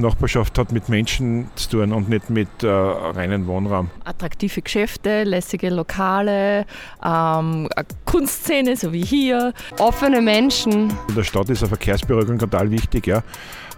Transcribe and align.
Nachbarschaft 0.00 0.58
hat 0.58 0.72
mit 0.72 0.88
Menschen 0.88 1.50
zu 1.54 1.70
tun 1.70 1.92
und 1.92 2.08
nicht 2.08 2.30
mit 2.30 2.48
äh, 2.62 2.68
reinen 2.68 3.46
Wohnraum. 3.46 3.90
Attraktive 4.04 4.62
Geschäfte, 4.62 5.24
lässige 5.24 5.70
Lokale, 5.70 6.66
ähm, 7.04 7.68
eine 7.74 7.86
Kunstszene, 8.04 8.76
so 8.76 8.92
wie 8.92 9.04
hier, 9.04 9.52
offene 9.78 10.20
Menschen. 10.20 10.90
In 11.08 11.14
der 11.14 11.24
Stadt 11.24 11.48
ist 11.50 11.62
eine 11.62 11.68
Verkehrsberuhigung 11.68 12.38
total 12.38 12.70
wichtig. 12.70 13.06
Ja. 13.06 13.22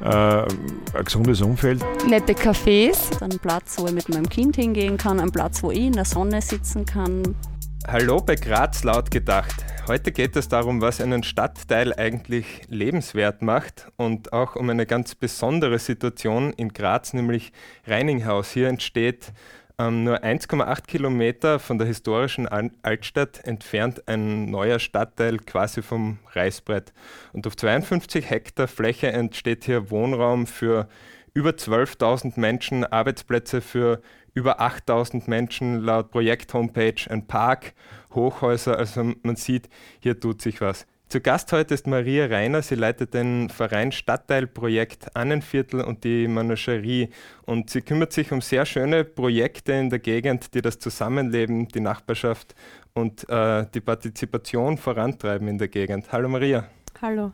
Äh, 0.03 0.47
ein 0.95 1.05
gesundes 1.05 1.41
Umfeld. 1.43 1.85
Nette 2.09 2.33
Cafés. 2.33 3.23
Ein 3.23 3.39
Platz, 3.39 3.77
wo 3.79 3.87
ich 3.87 3.93
mit 3.93 4.09
meinem 4.09 4.29
Kind 4.29 4.57
hingehen 4.57 4.97
kann, 4.97 5.21
ein 5.21 5.31
Platz, 5.31 5.63
wo 5.63 5.71
ich 5.71 5.81
in 5.81 5.93
der 5.93 6.05
Sonne 6.05 6.43
sitzen 6.43 6.85
kann. 6.85 7.37
Hallo 7.89 8.21
bei 8.21 8.37
Graz 8.37 8.85
laut 8.85 9.11
gedacht. 9.11 9.65
Heute 9.89 10.13
geht 10.13 10.37
es 10.37 10.49
darum, 10.49 10.81
was 10.81 11.01
einen 11.01 11.25
Stadtteil 11.25 11.93
eigentlich 11.93 12.63
lebenswert 12.69 13.43
macht 13.43 13.89
und 13.97 14.33
auch 14.33 14.55
um 14.55 14.71
eine 14.71 14.87
ganz 14.87 15.17
besondere 15.17 15.79
Situation 15.81 16.53
in 16.53 16.73
Graz, 16.73 17.13
nämlich 17.13 17.53
Reininghaus. 17.85 18.53
Hier 18.53 18.69
entsteht 18.69 19.33
ähm, 19.79 20.05
nur 20.05 20.23
1,8 20.23 20.87
Kilometer 20.87 21.59
von 21.59 21.79
der 21.79 21.89
historischen 21.89 22.47
Altstadt 22.47 23.45
entfernt 23.45 24.07
ein 24.07 24.51
neuer 24.51 24.79
Stadtteil 24.79 25.39
quasi 25.39 25.83
vom 25.83 26.19
Reißbrett. 26.33 26.93
Und 27.33 27.47
auf 27.47 27.57
52 27.57 28.31
Hektar 28.31 28.69
Fläche 28.69 29.09
entsteht 29.13 29.65
hier 29.65 29.91
Wohnraum 29.91 30.47
für 30.47 30.89
über 31.35 31.51
12.000 31.51 32.39
Menschen, 32.39 32.85
Arbeitsplätze 32.85 33.61
für 33.61 34.01
über 34.35 34.61
8000 34.61 35.29
Menschen 35.29 35.83
laut 35.83 36.11
Projekt-Homepage, 36.11 37.11
ein 37.11 37.27
Park, 37.27 37.75
Hochhäuser. 38.15 38.79
Also 38.79 39.13
man 39.23 39.37
sieht, 39.37 39.69
hier 40.01 40.19
tut 40.19 40.43
sich 40.43 40.61
was. 40.61 40.87
Zu 41.09 41.21
Gast 41.21 41.53
heute 41.53 41.75
ist 41.75 41.87
Maria 41.87 42.25
Reiner. 42.25 42.63
Sie 42.63 42.75
leitet 42.75 43.13
den 43.13 43.51
Verein 43.51 43.93
Stadtteilprojekt 43.93 45.15
Annenviertel 45.15 45.83
und 45.83 46.05
die 46.05 46.27
Managerie. 46.27 47.11
Und 47.45 47.69
sie 47.69 47.83
kümmert 47.83 48.15
sich 48.15 48.33
um 48.33 48.41
sehr 48.41 48.65
schöne 48.65 49.05
Projekte 49.05 49.73
in 49.75 49.91
der 49.91 49.99
Gegend, 49.99 50.55
die 50.55 50.63
das 50.63 50.79
Zusammenleben, 50.79 51.69
die 51.69 51.81
Nachbarschaft 51.81 52.55
und 52.95 53.29
äh, 53.29 53.67
die 53.75 53.83
Partizipation 53.83 54.79
vorantreiben 54.79 55.49
in 55.49 55.59
der 55.59 55.69
Gegend. 55.69 56.11
Hallo 56.13 56.31
Maria. 56.31 56.67
Hallo. 57.03 57.33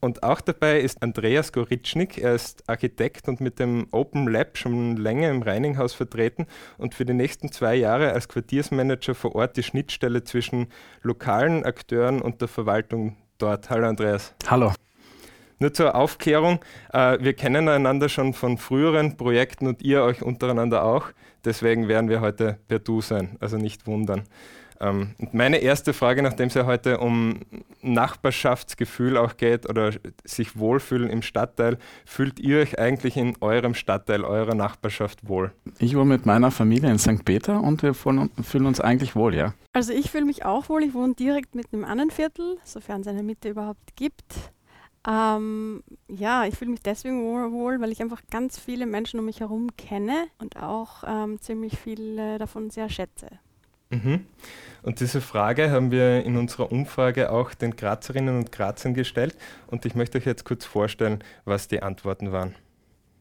Und 0.00 0.24
auch 0.24 0.40
dabei 0.40 0.80
ist 0.80 1.00
Andreas 1.00 1.52
Goritschnik. 1.52 2.18
Er 2.18 2.34
ist 2.34 2.68
Architekt 2.68 3.28
und 3.28 3.40
mit 3.40 3.60
dem 3.60 3.86
Open 3.92 4.26
Lab 4.26 4.58
schon 4.58 4.96
länger 4.96 5.30
im 5.30 5.42
Reininghaus 5.42 5.94
vertreten 5.94 6.46
und 6.76 6.92
für 6.92 7.04
die 7.04 7.12
nächsten 7.12 7.52
zwei 7.52 7.76
Jahre 7.76 8.12
als 8.12 8.28
Quartiersmanager 8.28 9.14
vor 9.14 9.36
Ort 9.36 9.56
die 9.56 9.62
Schnittstelle 9.62 10.24
zwischen 10.24 10.66
lokalen 11.02 11.64
Akteuren 11.64 12.20
und 12.20 12.40
der 12.40 12.48
Verwaltung 12.48 13.16
dort. 13.38 13.70
Hallo 13.70 13.86
Andreas. 13.86 14.34
Hallo. 14.48 14.72
Nur 15.60 15.72
zur 15.72 15.94
Aufklärung, 15.94 16.58
äh, 16.92 17.18
wir 17.20 17.34
kennen 17.34 17.68
einander 17.68 18.08
schon 18.08 18.34
von 18.34 18.58
früheren 18.58 19.16
Projekten 19.16 19.68
und 19.68 19.82
ihr 19.82 20.02
euch 20.02 20.20
untereinander 20.20 20.84
auch. 20.84 21.10
Deswegen 21.44 21.86
werden 21.86 22.10
wir 22.10 22.20
heute 22.20 22.58
per 22.66 22.80
Du 22.80 23.00
sein, 23.00 23.36
also 23.38 23.56
nicht 23.56 23.86
wundern. 23.86 24.24
Ähm, 24.80 25.14
meine 25.32 25.58
erste 25.58 25.92
Frage, 25.92 26.22
nachdem 26.22 26.48
es 26.48 26.54
ja 26.54 26.66
heute 26.66 26.98
um 26.98 27.40
Nachbarschaftsgefühl 27.82 29.16
auch 29.16 29.36
geht 29.36 29.68
oder 29.68 29.92
sich 30.24 30.58
wohlfühlen 30.58 31.10
im 31.10 31.22
Stadtteil, 31.22 31.78
fühlt 32.04 32.40
ihr 32.40 32.58
euch 32.58 32.78
eigentlich 32.78 33.16
in 33.16 33.34
eurem 33.40 33.74
Stadtteil, 33.74 34.24
eurer 34.24 34.54
Nachbarschaft 34.54 35.28
wohl? 35.28 35.52
Ich 35.78 35.94
wohne 35.94 36.06
mit 36.06 36.26
meiner 36.26 36.50
Familie 36.50 36.90
in 36.90 36.98
St. 36.98 37.24
Peter 37.24 37.60
und 37.60 37.82
wir 37.82 37.94
fühlen 37.94 38.66
uns 38.66 38.80
eigentlich 38.80 39.16
wohl, 39.16 39.34
ja. 39.34 39.54
Also 39.72 39.92
ich 39.92 40.10
fühle 40.10 40.24
mich 40.24 40.44
auch 40.44 40.68
wohl. 40.68 40.82
Ich 40.82 40.94
wohne 40.94 41.14
direkt 41.14 41.54
mit 41.54 41.72
einem 41.72 41.84
anderen 41.84 42.10
Viertel, 42.10 42.58
sofern 42.64 43.02
es 43.02 43.06
eine 43.06 43.22
Mitte 43.22 43.48
überhaupt 43.50 43.96
gibt. 43.96 44.34
Ähm, 45.08 45.84
ja, 46.08 46.46
ich 46.46 46.56
fühle 46.56 46.72
mich 46.72 46.82
deswegen 46.82 47.22
wohl, 47.52 47.80
weil 47.80 47.92
ich 47.92 48.02
einfach 48.02 48.22
ganz 48.30 48.58
viele 48.58 48.86
Menschen 48.86 49.20
um 49.20 49.26
mich 49.26 49.40
herum 49.40 49.76
kenne 49.76 50.26
und 50.38 50.56
auch 50.56 51.04
ähm, 51.06 51.40
ziemlich 51.40 51.78
viele 51.78 52.38
davon 52.38 52.70
sehr 52.70 52.88
schätze. 52.88 53.28
Mhm. 53.90 54.26
Und 54.82 55.00
diese 55.00 55.20
Frage 55.20 55.70
haben 55.70 55.90
wir 55.90 56.24
in 56.24 56.36
unserer 56.36 56.70
Umfrage 56.70 57.30
auch 57.30 57.54
den 57.54 57.74
Grazerinnen 57.74 58.36
und 58.36 58.52
Grazern 58.52 58.94
gestellt 58.94 59.36
und 59.66 59.84
ich 59.84 59.94
möchte 59.94 60.18
euch 60.18 60.26
jetzt 60.26 60.44
kurz 60.44 60.64
vorstellen, 60.64 61.24
was 61.44 61.66
die 61.68 61.82
Antworten 61.82 62.30
waren. 62.32 62.54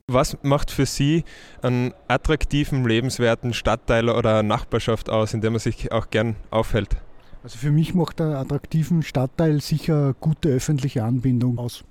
Was 0.08 0.38
macht 0.44 0.70
für 0.70 0.86
Sie 0.86 1.24
einen 1.64 1.92
attraktiven, 2.08 2.88
lebenswerten 2.88 3.54
Stadtteil 3.54 4.10
oder 4.10 4.44
Nachbarschaft 4.44 5.10
aus, 5.10 5.34
in 5.34 5.42
der 5.42 5.50
man 5.50 5.60
sich 5.60 5.92
auch 5.92 6.12
gern 6.12 6.36
aufhält? 6.52 6.98
Also 7.42 7.58
für 7.58 7.72
mich 7.72 7.96
macht 7.96 8.22
einen 8.22 8.36
attraktiven 8.36 9.02
Stadtteil 9.02 9.62
sicher 9.62 10.14
gute 10.20 10.50
öffentliche 10.50 11.04
Anbindung 11.04 11.58
aus 11.58 11.84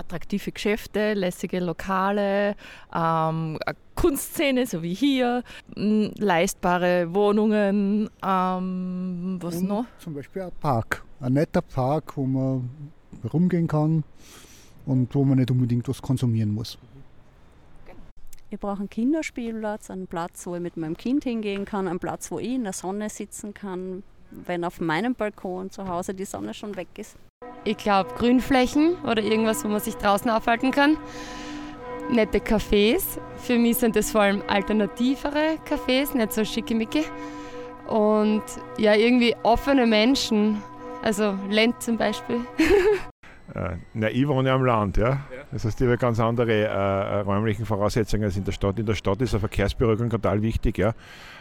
attraktive 0.00 0.50
Geschäfte, 0.50 1.14
lässige 1.14 1.60
Lokale, 1.60 2.56
ähm, 2.92 3.58
eine 3.64 3.76
Kunstszene, 3.94 4.66
so 4.66 4.82
wie 4.82 4.94
hier, 4.94 5.42
leistbare 5.74 7.14
Wohnungen, 7.14 8.10
ähm, 8.24 9.38
was 9.40 9.56
Und 9.56 9.68
noch? 9.68 9.84
Zum 9.98 10.14
Beispiel 10.14 10.42
ein 10.42 10.52
Park, 10.60 11.04
ein 11.20 11.34
netter 11.34 11.62
Park, 11.62 12.16
wo 12.16 12.26
man 12.26 12.70
rumgehen 13.32 13.68
kann 13.68 14.02
und 14.86 15.14
wo 15.14 15.24
man 15.24 15.38
nicht 15.38 15.50
unbedingt 15.50 15.86
was 15.88 16.00
konsumieren 16.00 16.52
muss. 16.52 16.78
Ich 18.52 18.58
brauche 18.58 18.80
einen 18.80 18.90
Kinderspielplatz, 18.90 19.90
einen 19.90 20.08
Platz, 20.08 20.44
wo 20.46 20.56
ich 20.56 20.60
mit 20.60 20.76
meinem 20.76 20.96
Kind 20.96 21.22
hingehen 21.22 21.64
kann, 21.64 21.86
einen 21.86 22.00
Platz, 22.00 22.32
wo 22.32 22.40
ich 22.40 22.54
in 22.54 22.64
der 22.64 22.72
Sonne 22.72 23.08
sitzen 23.08 23.54
kann, 23.54 24.02
wenn 24.32 24.64
auf 24.64 24.80
meinem 24.80 25.14
Balkon 25.14 25.70
zu 25.70 25.86
Hause 25.86 26.14
die 26.14 26.24
Sonne 26.24 26.52
schon 26.52 26.74
weg 26.74 26.88
ist. 26.96 27.16
Ich 27.64 27.76
glaube 27.76 28.10
Grünflächen 28.16 28.96
oder 29.04 29.22
irgendwas, 29.22 29.64
wo 29.64 29.68
man 29.68 29.80
sich 29.80 29.96
draußen 29.96 30.30
aufhalten 30.30 30.70
kann. 30.70 30.96
Nette 32.10 32.38
Cafés. 32.38 33.18
Für 33.36 33.58
mich 33.58 33.76
sind 33.76 33.96
das 33.96 34.10
vor 34.10 34.22
allem 34.22 34.42
alternativere 34.46 35.58
Cafés, 35.68 36.16
nicht 36.16 36.32
so 36.32 36.44
schickimicki. 36.44 37.04
Und 37.86 38.42
ja, 38.78 38.94
irgendwie 38.94 39.34
offene 39.42 39.86
Menschen. 39.86 40.62
Also 41.02 41.34
Lent 41.48 41.82
zum 41.82 41.96
Beispiel. 41.96 42.40
Äh, 43.52 43.78
na, 43.94 44.08
ich 44.08 44.28
wohne 44.28 44.52
am 44.52 44.64
Land, 44.64 44.96
ja. 44.96 45.22
Das 45.50 45.64
heißt, 45.64 45.80
ich 45.80 45.86
habe 45.88 45.98
ganz 45.98 46.20
andere 46.20 46.52
äh, 46.52 46.66
äh, 46.66 47.20
räumliche 47.22 47.66
Voraussetzungen 47.66 48.22
als 48.22 48.36
in 48.36 48.44
der 48.44 48.52
Stadt. 48.52 48.78
In 48.78 48.86
der 48.86 48.94
Stadt 48.94 49.20
ist 49.22 49.34
eine 49.34 49.40
Verkehrsberuhigung 49.40 50.08
total 50.08 50.40
wichtig, 50.40 50.78
ja. 50.78 50.90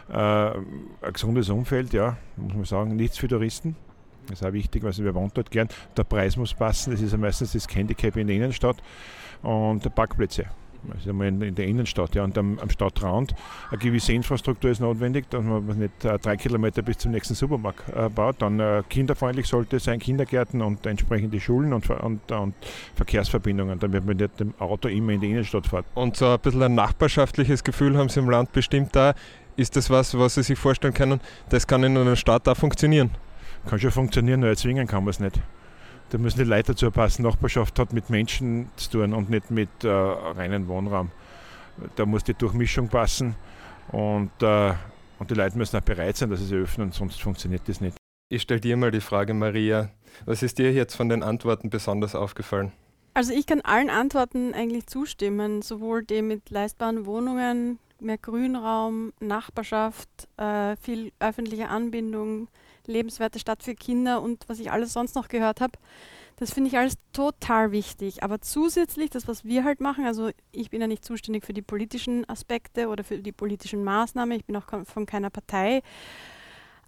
Äh, 0.10 0.58
ein 0.58 1.14
gesundes 1.14 1.50
Umfeld, 1.50 1.94
ja, 1.94 2.18
muss 2.36 2.56
man 2.56 2.66
sagen. 2.66 2.96
Nichts 2.96 3.20
für 3.20 3.28
Touristen. 3.28 3.76
Das 4.30 4.42
ist 4.42 4.48
auch 4.48 4.54
wichtig, 4.54 4.84
weil 4.84 4.96
wir 4.98 5.16
wohnen 5.16 5.32
dort 5.34 5.52
gern. 5.52 5.68
Der 5.98 6.04
Preis 6.04 6.38
muss 6.38 6.54
passen, 6.54 6.92
das 6.92 7.02
ist 7.02 7.12
ja 7.12 7.18
meistens 7.18 7.54
das 7.54 7.68
Handicap 7.74 8.16
in 8.16 8.28
der 8.28 8.36
Innenstadt. 8.36 8.78
Und 9.42 9.94
Parkplätze. 9.96 10.46
Das 10.84 11.02
ist 11.02 11.10
einmal 11.10 11.28
in, 11.28 11.56
der 11.56 11.66
Innenstadt. 11.66 12.16
Ja. 12.16 12.24
Und 12.24 12.38
am, 12.38 12.58
am, 12.60 12.70
Stadtrand 12.70 13.36
eine 13.70 13.78
gewisse 13.80 14.14
Infrastruktur 14.14 14.72
ist 14.72 14.80
notwendig, 14.80 15.30
dass 15.30 15.44
man 15.44 15.66
nicht 15.78 16.06
äh, 16.06 16.18
drei 16.20 16.38
Kilometer 16.38 16.82
bis 16.82 17.00
zum 17.00 17.12
nächsten 17.12 17.36
Supermarkt 17.36 17.90
äh, 17.90 18.10
baut. 18.10 18.42
Dann 18.42 18.60
äh, 18.60 18.84
kinderfreundlich 18.88 19.48
sollte 19.48 19.78
es 19.78 19.84
sein, 19.84 20.00
Kindergärten 20.00 20.62
und 20.62 20.86
entsprechende 20.86 21.40
Schulen 21.40 21.74
und, 21.74 21.90
und, 21.90 22.32
und 22.32 22.56
Verkehrsverbindungen, 22.96 23.80
damit 23.80 24.06
man 24.06 24.18
nicht 24.18 24.40
mit 24.40 24.40
dem 24.40 24.54
Auto 24.60 24.88
immer 24.88 25.14
in 25.14 25.22
die 25.22 25.32
Innenstadt 25.32 25.68
fährt. 25.68 25.86
Und 25.96 26.16
so 26.16 26.28
ein 26.28 26.40
bisschen 26.40 26.64
ein 26.64 26.76
nachbarschaftliches 26.76 27.64
Gefühl 27.64 27.98
haben 27.98 28.10
Sie 28.10 28.20
im 28.20 28.30
Land 28.30 28.52
bestimmt 28.54 28.96
da. 28.96 29.14
Ist 29.56 29.76
das 29.76 29.90
was, 29.90 30.18
was 30.18 30.36
Sie 30.36 30.44
sich 30.44 30.58
vorstellen 30.58 30.94
können, 30.94 31.20
das 31.50 31.68
kann 31.68 31.84
in 31.84 31.98
einer 31.98 32.16
Stadt 32.16 32.48
auch 32.48 32.56
funktionieren? 32.56 33.12
Kann 33.68 33.80
schon 33.80 33.92
funktionieren, 33.92 34.40
nur 34.40 34.50
erzwingen 34.50 34.88
kann 34.88 35.04
man 35.04 35.12
es 35.12 35.20
nicht. 35.20 35.40
Da 36.10 36.18
müssen 36.18 36.40
die 36.40 36.46
Leute 36.46 36.72
dazu 36.72 36.90
passen. 36.90 37.24
Nachbarschaft 37.24 37.78
hat 37.78 37.94
mit 37.94 38.10
Menschen 38.10 38.70
zu 38.76 38.90
tun 38.92 39.14
und 39.14 39.30
nicht 39.30 39.52
mit 39.52 39.84
äh, 39.84 39.90
reinen 39.90 40.68
Wohnraum. 40.68 41.12
Da 41.96 42.06
muss 42.06 42.24
die 42.24 42.34
Durchmischung 42.34 42.90
passen 42.90 43.36
und, 43.92 44.32
äh, 44.42 44.74
und 45.20 45.30
die 45.30 45.36
Leute 45.36 45.58
müssen 45.58 45.78
auch 45.78 45.82
bereit 45.82 46.18
sein, 46.18 46.30
dass 46.30 46.40
sie 46.40 46.46
es 46.46 46.64
öffnen, 46.64 46.92
sonst 46.92 47.22
funktioniert 47.22 47.68
das 47.68 47.80
nicht. 47.80 47.98
Ich 48.32 48.44
stelle 48.44 48.60
dir 48.60 48.78
mal 48.78 48.92
die 48.92 49.02
Frage, 49.02 49.34
Maria. 49.34 49.90
Was 50.26 50.44
ist 50.44 50.60
dir 50.60 50.72
jetzt 50.72 50.96
von 50.96 51.10
den 51.10 51.24
Antworten 51.24 51.70
besonders 51.70 52.16
aufgefallen? 52.16 52.72
Also 53.14 53.34
ich 53.34 53.46
kann 53.46 53.62
allen 53.62 53.90
Antworten 53.90 54.54
eigentlich 54.54 54.88
zustimmen, 54.88 55.62
sowohl 55.62 56.04
dem 56.04 56.28
mit 56.28 56.50
leistbaren 56.50 57.06
Wohnungen, 57.06 57.80
mehr 58.02 58.18
Grünraum, 58.18 59.14
Nachbarschaft, 59.20 60.10
äh, 60.38 60.76
viel 60.78 61.12
öffentliche 61.20 61.70
Anbindung, 61.70 62.48
lebenswerte 62.86 63.40
Stadt 63.40 63.64
für 63.64 63.76
Kinder 63.76 64.22
und 64.22 64.44
was 64.48 64.60
ich 64.60 64.72
alles 64.72 64.94
sonst 64.94 65.16
noch 65.16 65.28
gehört 65.28 65.62
habe. 65.62 65.74
Das 66.38 66.54
finde 66.54 66.70
ich 66.70 66.78
alles 66.78 66.96
total 67.12 67.72
wichtig. 67.72 68.24
Aber 68.24 68.40
zusätzlich, 68.40 69.10
das, 69.10 69.28
was 69.28 69.44
wir 69.44 69.66
halt 69.66 69.82
machen, 69.82 70.06
also 70.06 70.30
ich 70.52 70.70
bin 70.70 70.80
ja 70.80 70.88
nicht 70.88 71.04
zuständig 71.04 71.46
für 71.46 71.54
die 71.54 71.62
politischen 71.62 72.28
Aspekte 72.30 72.88
oder 72.88 73.04
für 73.04 73.20
die 73.20 73.34
politischen 73.34 73.84
Maßnahmen, 73.84 74.38
ich 74.38 74.46
bin 74.46 74.56
auch 74.56 74.64
von 74.86 75.06
keiner 75.06 75.30
Partei, 75.30 75.82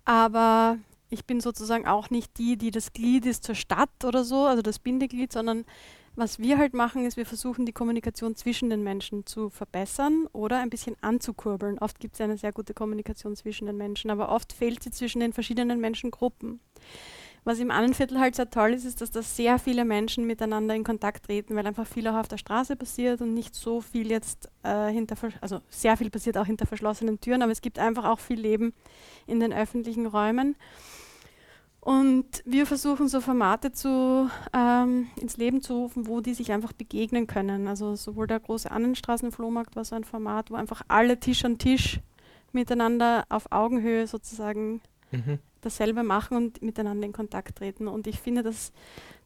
aber 0.06 0.78
ich 1.10 1.26
bin 1.26 1.42
sozusagen 1.42 1.86
auch 1.86 2.10
nicht 2.10 2.38
die, 2.38 2.58
die 2.58 2.72
das 2.72 2.94
Glied 2.94 3.26
ist 3.26 3.44
zur 3.44 3.56
Stadt 3.56 4.06
oder 4.06 4.24
so, 4.24 4.46
also 4.46 4.62
das 4.62 4.80
Bindeglied, 4.80 5.34
sondern 5.34 5.66
was 6.16 6.40
wir 6.40 6.58
halt 6.58 6.74
machen, 6.74 7.06
ist, 7.06 7.18
wir 7.18 7.26
versuchen 7.26 7.66
die 7.66 7.72
Kommunikation 7.72 8.36
zwischen 8.36 8.70
den 8.70 8.84
Menschen 8.84 9.26
zu 9.26 9.50
verbessern 9.50 10.28
oder 10.34 10.60
ein 10.60 10.70
bisschen 10.70 10.96
anzukurbeln. 11.02 11.80
Oft 11.80 12.00
gibt 12.00 12.16
es 12.16 12.22
eine 12.22 12.38
sehr 12.38 12.52
gute 12.52 12.74
Kommunikation 12.74 13.36
zwischen 13.36 13.66
den 13.68 13.78
Menschen, 13.78 14.12
aber 14.12 14.30
oft 14.30 14.54
fehlt 14.54 14.84
sie 14.84 14.92
zwischen 14.92 15.22
den 15.22 15.34
verschiedenen 15.34 15.80
Menschengruppen. 15.80 16.60
Was 17.44 17.60
im 17.60 17.72
Annenviertel 17.72 18.20
halt 18.20 18.36
sehr 18.36 18.52
toll 18.52 18.72
ist, 18.74 18.86
ist, 18.86 19.02
dass 19.02 19.10
da 19.10 19.24
sehr 19.24 19.58
viele 19.58 19.84
Menschen 19.84 20.28
miteinander 20.28 20.76
in 20.76 20.84
Kontakt 20.84 21.26
treten, 21.26 21.56
weil 21.56 21.66
einfach 21.66 21.88
viel 21.88 22.08
auch 22.08 22.16
auf 22.16 22.28
der 22.28 22.38
Straße 22.38 22.76
passiert 22.76 23.20
und 23.22 23.34
nicht 23.34 23.56
so 23.56 23.82
viel 23.82 24.12
jetzt 24.12 24.48
äh, 24.62 24.92
hinter, 24.92 25.16
also 25.42 25.60
sehr 25.70 25.98
viel 25.98 26.12
passiert 26.12 26.38
auch 26.38 26.46
hinter 26.46 26.68
verschlossenen 26.68 27.20
Türen, 27.20 27.42
aber 27.42 27.52
es 27.52 27.62
gibt 27.62 27.80
einfach 27.80 28.06
auch 28.06 28.20
viel 28.20 28.40
Leben 28.40 28.74
in 29.26 29.40
den 29.40 29.54
öffentlichen 29.54 30.06
Räumen. 30.06 30.56
Und 31.82 32.44
wir 32.46 32.68
versuchen 32.68 33.08
so 33.08 33.22
Formate 33.22 33.72
zu, 33.72 34.30
ähm, 34.54 35.08
ins 35.20 35.38
Leben 35.38 35.62
zu 35.62 35.74
rufen, 35.74 36.06
wo 36.08 36.22
die 36.22 36.36
sich 36.36 36.52
einfach 36.52 36.74
begegnen 36.74 37.26
können. 37.26 37.68
Also 37.68 37.96
sowohl 37.96 38.28
der 38.28 38.40
große 38.40 38.70
Annenstraßenflohmarkt 38.70 39.76
war 39.76 39.84
so 39.84 39.96
ein 39.96 40.04
Format, 40.04 40.52
wo 40.52 40.56
einfach 40.56 40.84
alle 40.88 41.20
Tisch 41.20 41.44
an 41.44 41.58
Tisch 41.58 42.00
miteinander 42.52 43.26
auf 43.30 43.52
Augenhöhe 43.52 44.06
sozusagen 44.06 44.82
mhm. 45.10 45.40
dasselbe 45.62 46.04
machen 46.04 46.38
und 46.38 46.62
miteinander 46.62 47.08
in 47.08 47.14
Kontakt 47.14 47.58
treten. 47.58 47.88
Und 47.88 48.06
ich 48.06 48.20
finde, 48.20 48.44
dass 48.44 48.72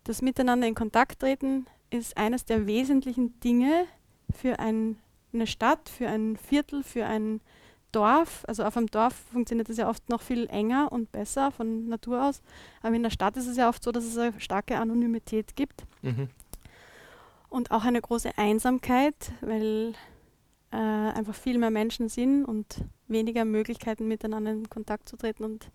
das 0.05 0.21
Miteinander 0.21 0.65
in 0.65 0.75
Kontakt 0.75 1.19
treten 1.19 1.65
ist 1.89 2.15
eines 2.15 2.45
der 2.45 2.67
wesentlichen 2.67 3.37
Dinge 3.41 3.85
für 4.33 4.59
ein, 4.59 4.97
eine 5.33 5.45
Stadt, 5.45 5.89
für 5.89 6.07
ein 6.07 6.37
Viertel, 6.37 6.83
für 6.83 7.05
ein 7.05 7.41
Dorf, 7.95 8.43
also 8.47 8.65
auf 8.65 8.75
einem 8.75 8.87
Dorf 8.87 9.13
funktioniert 9.31 9.69
das 9.69 9.77
ja 9.77 9.89
oft 9.89 10.09
noch 10.09 10.21
viel 10.21 10.47
enger 10.47 10.91
und 10.91 11.11
besser 11.13 11.51
von 11.51 11.87
Natur 11.87 12.25
aus, 12.25 12.41
aber 12.81 12.93
in 12.95 13.03
der 13.03 13.09
Stadt 13.09 13.37
ist 13.37 13.47
es 13.47 13.55
ja 13.55 13.69
oft 13.69 13.83
so, 13.83 13.91
dass 13.93 14.03
es 14.03 14.17
eine 14.17 14.37
starke 14.39 14.77
Anonymität 14.77 15.55
gibt 15.55 15.85
mhm. 16.01 16.27
und 17.49 17.71
auch 17.71 17.85
eine 17.85 18.01
große 18.01 18.37
Einsamkeit, 18.37 19.31
weil 19.39 19.93
äh, 20.71 20.77
einfach 20.77 21.35
viel 21.35 21.57
mehr 21.57 21.71
Menschen 21.71 22.09
sind 22.09 22.43
und 22.43 22.83
weniger 23.07 23.45
Möglichkeiten 23.45 24.07
miteinander 24.07 24.51
in 24.51 24.69
Kontakt 24.69 25.07
zu 25.07 25.15
treten 25.15 25.45
und 25.45 25.69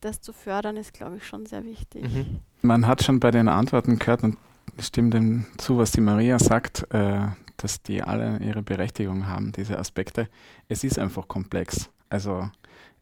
das 0.00 0.20
zu 0.20 0.32
fördern 0.32 0.76
ist, 0.76 0.92
glaube 0.92 1.16
ich, 1.16 1.26
schon 1.26 1.46
sehr 1.46 1.64
wichtig. 1.64 2.04
Mhm. 2.04 2.40
Man 2.62 2.86
hat 2.86 3.02
schon 3.02 3.18
bei 3.18 3.32
den 3.32 3.48
Antworten 3.48 3.98
gehört 3.98 4.22
und 4.22 4.36
stimmt 4.78 5.14
dem 5.14 5.46
zu, 5.56 5.78
was 5.78 5.90
die 5.90 6.00
Maria 6.00 6.38
sagt, 6.38 6.86
äh, 6.90 7.26
dass 7.56 7.82
die 7.82 8.02
alle 8.02 8.38
ihre 8.38 8.62
Berechtigung 8.62 9.26
haben, 9.26 9.52
diese 9.52 9.78
Aspekte. 9.78 10.28
Es 10.68 10.84
ist 10.84 10.98
einfach 10.98 11.28
komplex. 11.28 11.90
Also 12.08 12.48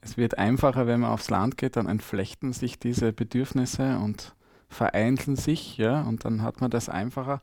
es 0.01 0.17
wird 0.17 0.39
einfacher, 0.39 0.87
wenn 0.87 1.01
man 1.01 1.11
aufs 1.11 1.31
Land 1.31 1.57
geht, 1.57 1.77
dann 1.77 1.87
entflechten 1.87 2.53
sich 2.53 2.79
diese 2.79 3.13
Bedürfnisse 3.13 3.99
und 3.99 4.35
vereinzeln 4.69 5.37
sich, 5.37 5.77
ja, 5.77 6.03
und 6.03 6.25
dann 6.25 6.43
hat 6.43 6.61
man 6.61 6.71
das 6.71 6.89
einfacher. 6.89 7.41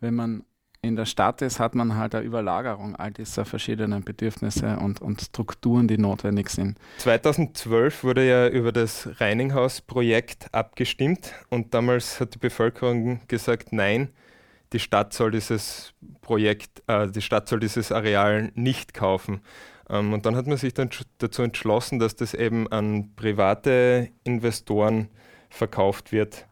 Wenn 0.00 0.14
man 0.14 0.44
in 0.84 0.96
der 0.96 1.06
Stadt 1.06 1.42
ist, 1.42 1.60
hat 1.60 1.76
man 1.76 1.96
halt 1.96 2.14
eine 2.14 2.24
Überlagerung 2.24 2.96
all 2.96 3.12
dieser 3.12 3.44
verschiedenen 3.44 4.02
Bedürfnisse 4.02 4.78
und, 4.78 5.00
und 5.00 5.20
Strukturen, 5.20 5.86
die 5.86 5.96
notwendig 5.96 6.50
sind. 6.50 6.76
2012 6.98 8.02
wurde 8.02 8.28
ja 8.28 8.48
über 8.48 8.72
das 8.72 9.08
Reininghaus-Projekt 9.20 10.52
abgestimmt 10.52 11.34
und 11.50 11.72
damals 11.72 12.18
hat 12.18 12.34
die 12.34 12.38
Bevölkerung 12.38 13.20
gesagt, 13.28 13.72
nein, 13.72 14.08
die 14.72 14.78
Stadt 14.78 15.12
soll 15.12 15.30
dieses 15.30 15.94
Projekt, 16.20 16.82
äh, 16.86 17.08
die 17.08 17.22
Stadt 17.22 17.48
soll 17.48 17.60
dieses 17.60 17.92
Areal 17.92 18.50
nicht 18.54 18.94
kaufen. 18.94 19.42
Ähm, 19.88 20.12
und 20.12 20.26
dann 20.26 20.36
hat 20.36 20.46
man 20.46 20.56
sich 20.56 20.74
dann 20.74 20.90
dazu 21.18 21.42
entschlossen, 21.42 21.98
dass 21.98 22.16
das 22.16 22.34
eben 22.34 22.70
an 22.72 23.14
private 23.14 24.08
Investoren 24.24 25.08
verkauft 25.50 26.12
wird. 26.12 26.46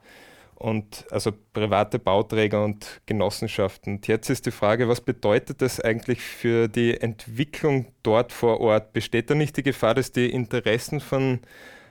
Und 0.55 1.07
also 1.11 1.33
private 1.55 1.99
Bauträger 1.99 2.63
und 2.63 3.01
Genossenschaften. 3.07 3.95
Und 3.95 4.07
jetzt 4.09 4.29
ist 4.29 4.45
die 4.45 4.51
Frage, 4.51 4.89
was 4.89 5.01
bedeutet 5.01 5.63
das 5.63 5.81
eigentlich 5.81 6.21
für 6.21 6.69
die 6.69 7.01
Entwicklung 7.01 7.87
dort 8.03 8.31
vor 8.31 8.61
Ort? 8.61 8.93
Besteht 8.93 9.31
da 9.31 9.35
nicht 9.35 9.57
die 9.57 9.63
Gefahr, 9.63 9.95
dass 9.95 10.13
die 10.13 10.29
Interessen 10.31 11.01
von 11.01 11.41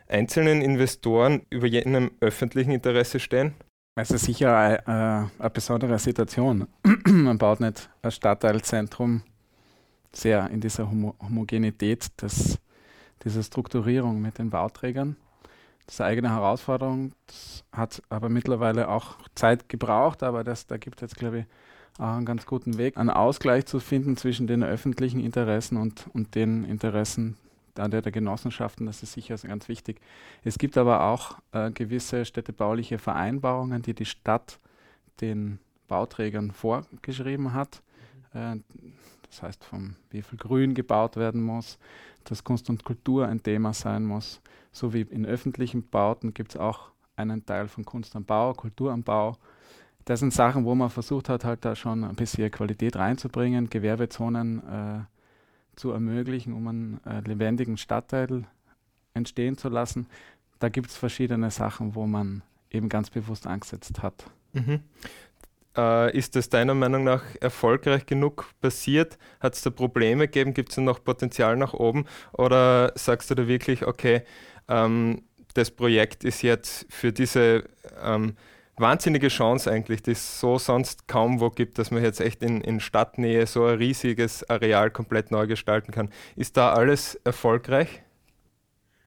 einzelnen 0.08 0.62
Investoren 0.62 1.42
über 1.50 1.66
jenem 1.66 2.12
öffentlichen 2.22 2.72
Interesse 2.72 3.20
stehen? 3.20 3.56
Es 4.02 4.12
ist 4.12 4.24
sicher 4.24 4.58
eine, 4.58 5.30
eine 5.38 5.50
besondere 5.50 6.00
Situation. 6.00 6.70
Man 7.06 7.38
baut 7.38 7.60
nicht 7.60 7.90
ein 8.02 8.12
Stadtteilzentrum 8.12 9.24
sehr 10.14 10.50
in 10.52 10.62
dieser 10.62 10.90
Homo 10.90 11.16
Homogenität 11.22 12.10
des, 12.22 12.60
dieser 13.26 13.44
Strukturierung 13.44 14.22
mit 14.22 14.38
den 14.38 14.52
Bauträgern. 14.52 15.18
Das 15.86 15.96
ist 15.96 16.02
eine 16.02 16.12
eigene 16.12 16.30
Herausforderung. 16.30 17.12
Das 17.28 17.66
hat 17.74 18.02
aber 18.08 18.30
mittlerweile 18.30 18.88
auch 18.88 19.18
Zeit 19.36 19.68
gebraucht, 19.68 20.24
aber 20.24 20.46
das, 20.46 20.66
da 20.66 20.78
gibt 20.78 21.00
es 21.00 21.02
jetzt, 21.02 21.18
glaube 21.18 21.40
ich, 21.40 21.46
auch 22.00 22.16
einen 22.16 22.26
ganz 22.26 22.46
guten 22.46 22.78
Weg, 22.78 22.96
einen 22.96 23.10
Ausgleich 23.10 23.66
zu 23.66 23.82
finden 23.82 24.16
zwischen 24.16 24.48
den 24.48 24.64
öffentlichen 24.64 25.20
Interessen 25.20 25.76
und, 25.76 26.06
und 26.14 26.36
den 26.36 26.64
Interessen 26.64 27.36
der, 27.76 28.02
der 28.02 28.12
Genossenschaften, 28.12 28.86
das 28.86 29.04
ist 29.04 29.14
sicher 29.14 29.36
ganz 29.38 29.68
wichtig. 29.68 30.02
Es 30.44 30.58
gibt 30.58 30.78
aber 30.78 31.04
auch 31.04 31.38
äh, 31.52 31.72
gewisse 31.72 32.26
städtebauliche 32.26 32.98
Vereinbarungen, 32.98 33.82
die 33.82 33.94
die 33.94 34.06
Stadt 34.06 34.60
den 35.22 35.60
Bauträgern 35.88 36.52
vorgeschrieben 36.52 37.54
hat. 37.54 37.82
Äh, 38.34 38.58
das 39.30 39.44
heißt, 39.44 39.64
vom 39.64 39.96
wie 40.10 40.22
viel 40.22 40.38
Grün 40.38 40.74
gebaut 40.74 41.16
werden 41.16 41.42
muss, 41.42 41.78
dass 42.24 42.44
Kunst 42.44 42.70
und 42.70 42.84
Kultur 42.84 43.28
ein 43.28 43.44
Thema 43.44 43.74
sein 43.74 44.06
muss. 44.06 44.42
So 44.72 44.94
wie 44.94 45.02
in 45.02 45.26
öffentlichen 45.26 45.88
Bauten 45.88 46.34
gibt 46.34 46.56
es 46.56 46.58
auch 46.60 46.90
einen 47.16 47.46
Teil 47.46 47.68
von 47.68 47.86
Kunst 47.86 48.16
am 48.16 48.26
Bau, 48.26 48.54
Kultur 48.54 48.92
am 48.92 49.04
Bau. 49.04 49.38
Das 50.06 50.22
sind 50.22 50.34
Sachen, 50.34 50.66
wo 50.66 50.74
man 50.74 50.90
versucht 50.90 51.30
hat, 51.30 51.44
halt 51.44 51.64
da 51.66 51.76
schon 51.76 52.04
ein 52.04 52.16
bisschen 52.16 52.50
Qualität 52.50 52.96
reinzubringen, 52.96 53.70
Gewerbezonen 53.70 54.60
äh, 54.68 55.19
zu 55.80 55.92
ermöglichen, 55.92 56.54
um 56.54 56.68
einen 56.68 57.02
äh, 57.06 57.22
lebendigen 57.22 57.78
Stadtteil 57.78 58.44
entstehen 59.14 59.58
zu 59.58 59.70
lassen. 59.70 60.08
Da 60.60 60.68
gibt 60.68 60.90
es 60.90 60.98
verschiedene 60.98 61.50
Sachen, 61.52 61.96
wo 61.96 62.06
man 62.06 62.42
eben 62.70 62.90
ganz 62.90 63.10
bewusst 63.10 63.48
angesetzt 63.48 64.04
hat. 64.04 64.26
Mhm. 64.52 64.82
Äh, 65.78 66.18
ist 66.18 66.36
das 66.36 66.50
deiner 66.50 66.74
Meinung 66.74 67.06
nach 67.06 67.24
erfolgreich 67.40 68.06
genug 68.06 68.46
passiert? 68.60 69.18
Hat 69.40 69.56
es 69.56 69.62
da 69.62 69.70
Probleme 69.70 70.28
gegeben? 70.28 70.54
Gibt 70.54 70.72
es 70.72 70.78
noch 70.78 71.02
Potenzial 71.02 71.56
nach 71.56 71.74
oben? 71.74 72.06
Oder 72.34 72.92
sagst 72.96 73.32
du 73.32 73.36
da 73.36 73.48
wirklich, 73.48 73.86
okay, 73.86 74.24
ähm, 74.68 75.24
das 75.54 75.72
Projekt 75.72 76.26
ist 76.26 76.42
jetzt 76.42 76.86
für 76.90 77.14
diese 77.14 77.64
ähm, 78.04 78.36
wahnsinnige 78.80 79.28
Chance 79.28 79.72
eigentlich, 79.72 80.04
die 80.04 80.12
es 80.12 80.40
so 80.40 80.58
sonst 80.58 81.08
kaum 81.08 81.40
wo 81.40 81.50
gibt, 81.50 81.80
dass 81.80 81.92
man 81.92 82.04
jetzt 82.04 82.22
echt 82.22 82.44
in, 82.44 82.62
in 82.62 82.80
Stadtnähe 82.80 83.46
so 83.48 83.66
ein 83.66 83.78
riesiges 83.78 84.50
Areal 84.50 84.92
komplett 84.92 85.32
neu 85.32 85.48
gestalten 85.48 85.92
kann. 85.92 86.10
Ist 86.36 86.58
da 86.58 86.74
alles 86.74 87.16
erfolgreich? 87.24 88.04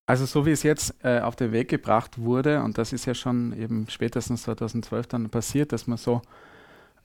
Also 0.06 0.26
so 0.26 0.46
wie 0.46 0.50
es 0.50 0.62
jetzt 0.62 0.94
äh, 1.04 1.20
auf 1.20 1.36
den 1.36 1.52
Weg 1.52 1.68
gebracht 1.68 2.18
wurde, 2.18 2.62
und 2.62 2.76
das 2.76 2.92
ist 2.92 3.06
ja 3.06 3.14
schon 3.14 3.52
eben 3.58 3.86
spätestens 3.88 4.42
2012 4.42 5.06
dann 5.06 5.30
passiert, 5.30 5.72
dass 5.72 5.86
man 5.86 5.96
so 5.96 6.22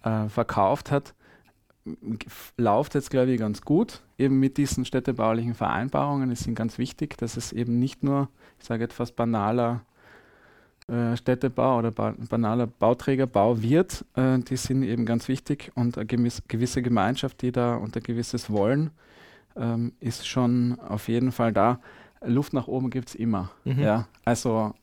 äh, 0.03 0.27
verkauft 0.29 0.91
hat, 0.91 1.13
läuft 2.57 2.95
jetzt, 2.95 3.09
glaube 3.09 3.31
ich, 3.31 3.39
ganz 3.39 3.61
gut. 3.61 4.01
Eben 4.17 4.39
mit 4.39 4.57
diesen 4.57 4.83
städtebaulichen 4.83 5.53
Vereinbarungen. 5.53 6.31
Es 6.31 6.41
sind 6.41 6.55
ganz 6.55 6.77
wichtig, 6.77 7.17
dass 7.17 7.37
es 7.37 7.53
eben 7.53 7.79
nicht 7.79 8.03
nur, 8.03 8.29
ich 8.59 8.65
sage 8.65 8.83
etwas 8.83 9.11
banaler 9.11 9.85
äh, 10.87 11.17
Städtebau 11.17 11.79
oder 11.79 11.91
ba 11.91 12.15
banaler 12.29 12.67
Bauträgerbau 12.67 13.61
wird, 13.61 14.05
äh, 14.15 14.39
die 14.39 14.55
sind 14.55 14.83
eben 14.83 15.05
ganz 15.05 15.27
wichtig 15.27 15.71
und 15.75 15.97
eine 15.97 16.05
gewisse 16.05 16.81
Gemeinschaft, 16.81 17.41
die 17.41 17.51
da 17.51 17.75
und 17.75 17.95
ein 17.95 18.03
gewisses 18.03 18.49
Wollen 18.49 18.91
ähm, 19.57 19.93
ist 19.99 20.27
schon 20.27 20.79
auf 20.79 21.07
jeden 21.07 21.31
Fall 21.31 21.51
da. 21.51 21.79
Luft 22.25 22.53
nach 22.53 22.67
oben 22.67 22.89
gibt 22.89 23.09
es 23.09 23.15
immer. 23.15 23.51
Mhm. 23.65 23.79
Ja? 23.79 24.07
Also 24.25 24.73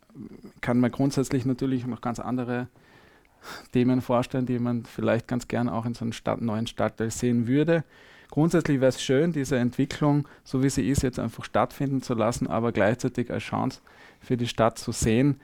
kann 0.61 0.78
man 0.78 0.90
grundsätzlich 0.90 1.44
natürlich 1.44 1.87
noch 1.87 2.00
ganz 2.00 2.20
andere 2.20 2.68
Themen 3.73 4.00
vorstellen, 4.00 4.46
die 4.46 4.58
man 4.58 4.84
vielleicht 4.84 5.28
ganz 5.28 5.49
gern 5.49 5.68
auch 5.68 5.87
in 5.87 5.94
so 5.94 6.04
einem 6.04 6.12
Stadt, 6.12 6.40
neuen 6.40 6.66
Stadtteil 6.66 7.11
sehen 7.11 7.46
würde. 7.46 7.84
Grundsätzlich 8.30 8.80
wäre 8.80 8.88
es 8.88 9.02
schön, 9.02 9.32
diese 9.32 9.58
Entwicklung, 9.58 10.26
so 10.44 10.62
wie 10.62 10.70
sie 10.70 10.88
ist, 10.88 11.02
jetzt 11.02 11.18
einfach 11.18 11.44
stattfinden 11.44 12.02
zu 12.02 12.14
lassen, 12.14 12.46
aber 12.46 12.73
gleichzeitig 12.73 13.30
als 13.30 13.44
Chance 13.44 13.80
für 14.20 14.37
die 14.37 14.49
Stadt 14.49 14.78
zu 14.78 14.92
sehen, 14.92 15.40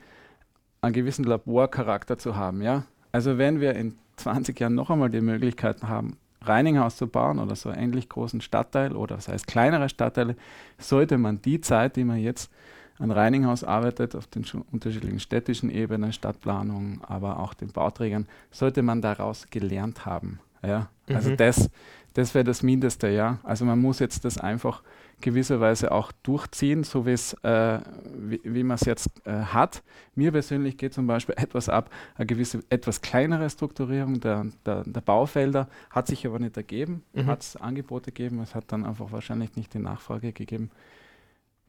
einen 0.81 0.93
gewissen 0.93 1.25
Laborcharakter 1.25 2.17
zu 2.17 2.35
haben. 2.35 2.61
Ja? 2.61 2.83
Also 3.11 3.37
wenn 3.37 3.59
wir 3.59 3.75
in 3.75 3.95
20 4.17 4.59
Jahren 4.59 4.75
noch 4.75 4.89
einmal 4.89 5.09
die 5.09 5.21
Möglichkeiten 5.21 5.87
haben, 5.87 6.17
Reininghaus 6.41 6.95
zu 6.95 7.07
bauen 7.07 7.37
oder 7.37 7.55
so 7.55 7.69
einen 7.69 7.83
ähnlich 7.83 8.09
großen 8.09 8.41
Stadtteil 8.41 8.95
oder 8.95 9.15
das 9.15 9.27
heißt 9.27 9.45
kleinere 9.45 9.89
Stadtteile, 9.89 10.35
sollte 10.79 11.19
man 11.19 11.39
die 11.41 11.61
Zeit, 11.61 11.95
die 11.95 12.03
man 12.03 12.17
jetzt 12.17 12.51
an 12.97 13.11
Reininghaus 13.11 13.63
arbeitet, 13.63 14.15
auf 14.15 14.25
den 14.27 14.43
unterschiedlichen 14.71 15.19
städtischen 15.19 15.69
Ebenen, 15.69 16.13
Stadtplanung, 16.13 17.01
aber 17.03 17.39
auch 17.39 17.53
den 17.53 17.71
Bauträgern, 17.71 18.27
sollte 18.49 18.81
man 18.81 19.03
daraus 19.03 19.47
gelernt 19.51 20.07
haben. 20.07 20.39
Ja? 20.63 20.89
Also 21.07 21.31
mhm. 21.31 21.37
das, 21.37 21.69
das 22.15 22.33
wäre 22.33 22.43
das 22.43 22.63
Mindeste, 22.63 23.09
ja. 23.09 23.37
Also 23.43 23.65
man 23.65 23.79
muss 23.79 23.99
jetzt 23.99 24.25
das 24.25 24.39
einfach 24.39 24.81
gewisserweise 25.21 25.91
auch 25.91 26.11
durchziehen, 26.23 26.83
so 26.83 27.05
äh, 27.05 27.15
wie, 27.15 28.41
wie 28.43 28.63
man 28.63 28.75
es 28.75 28.85
jetzt 28.85 29.09
äh, 29.25 29.31
hat. 29.31 29.83
Mir 30.15 30.31
persönlich 30.31 30.77
geht 30.77 30.93
zum 30.93 31.07
Beispiel 31.07 31.35
etwas 31.37 31.69
ab, 31.69 31.89
eine 32.15 32.25
gewisse 32.25 32.63
etwas 32.69 33.01
kleinere 33.01 33.49
Strukturierung 33.49 34.19
der, 34.19 34.47
der, 34.65 34.83
der 34.83 35.01
Baufelder 35.01 35.67
hat 35.89 36.07
sich 36.07 36.25
aber 36.27 36.39
nicht 36.39 36.57
ergeben, 36.57 37.03
mhm. 37.13 37.27
hat 37.27 37.41
es 37.41 37.55
Angebote 37.55 38.11
gegeben, 38.11 38.39
es 38.41 38.55
hat 38.55 38.71
dann 38.71 38.85
einfach 38.85 39.11
wahrscheinlich 39.11 39.55
nicht 39.55 39.73
die 39.73 39.79
Nachfrage 39.79 40.33
gegeben. 40.33 40.71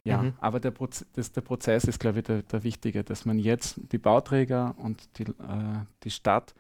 Ja, 0.05 0.23
mhm. 0.23 0.33
aber 0.41 0.59
der, 0.59 0.73
Proz 0.73 1.05
das, 1.15 1.31
der 1.31 1.43
Prozess 1.43 1.85
ist, 1.85 2.01
glaube 2.01 2.19
ich, 2.19 2.25
der, 2.25 2.43
der 2.43 2.65
wichtige, 2.65 3.05
dass 3.05 3.25
man 3.25 3.39
jetzt 3.39 3.77
die 3.93 3.99
Bauträger 3.99 4.75
und 4.79 5.19
die, 5.19 5.23
äh, 5.25 5.85
die 6.03 6.11
Stadt, 6.11 6.55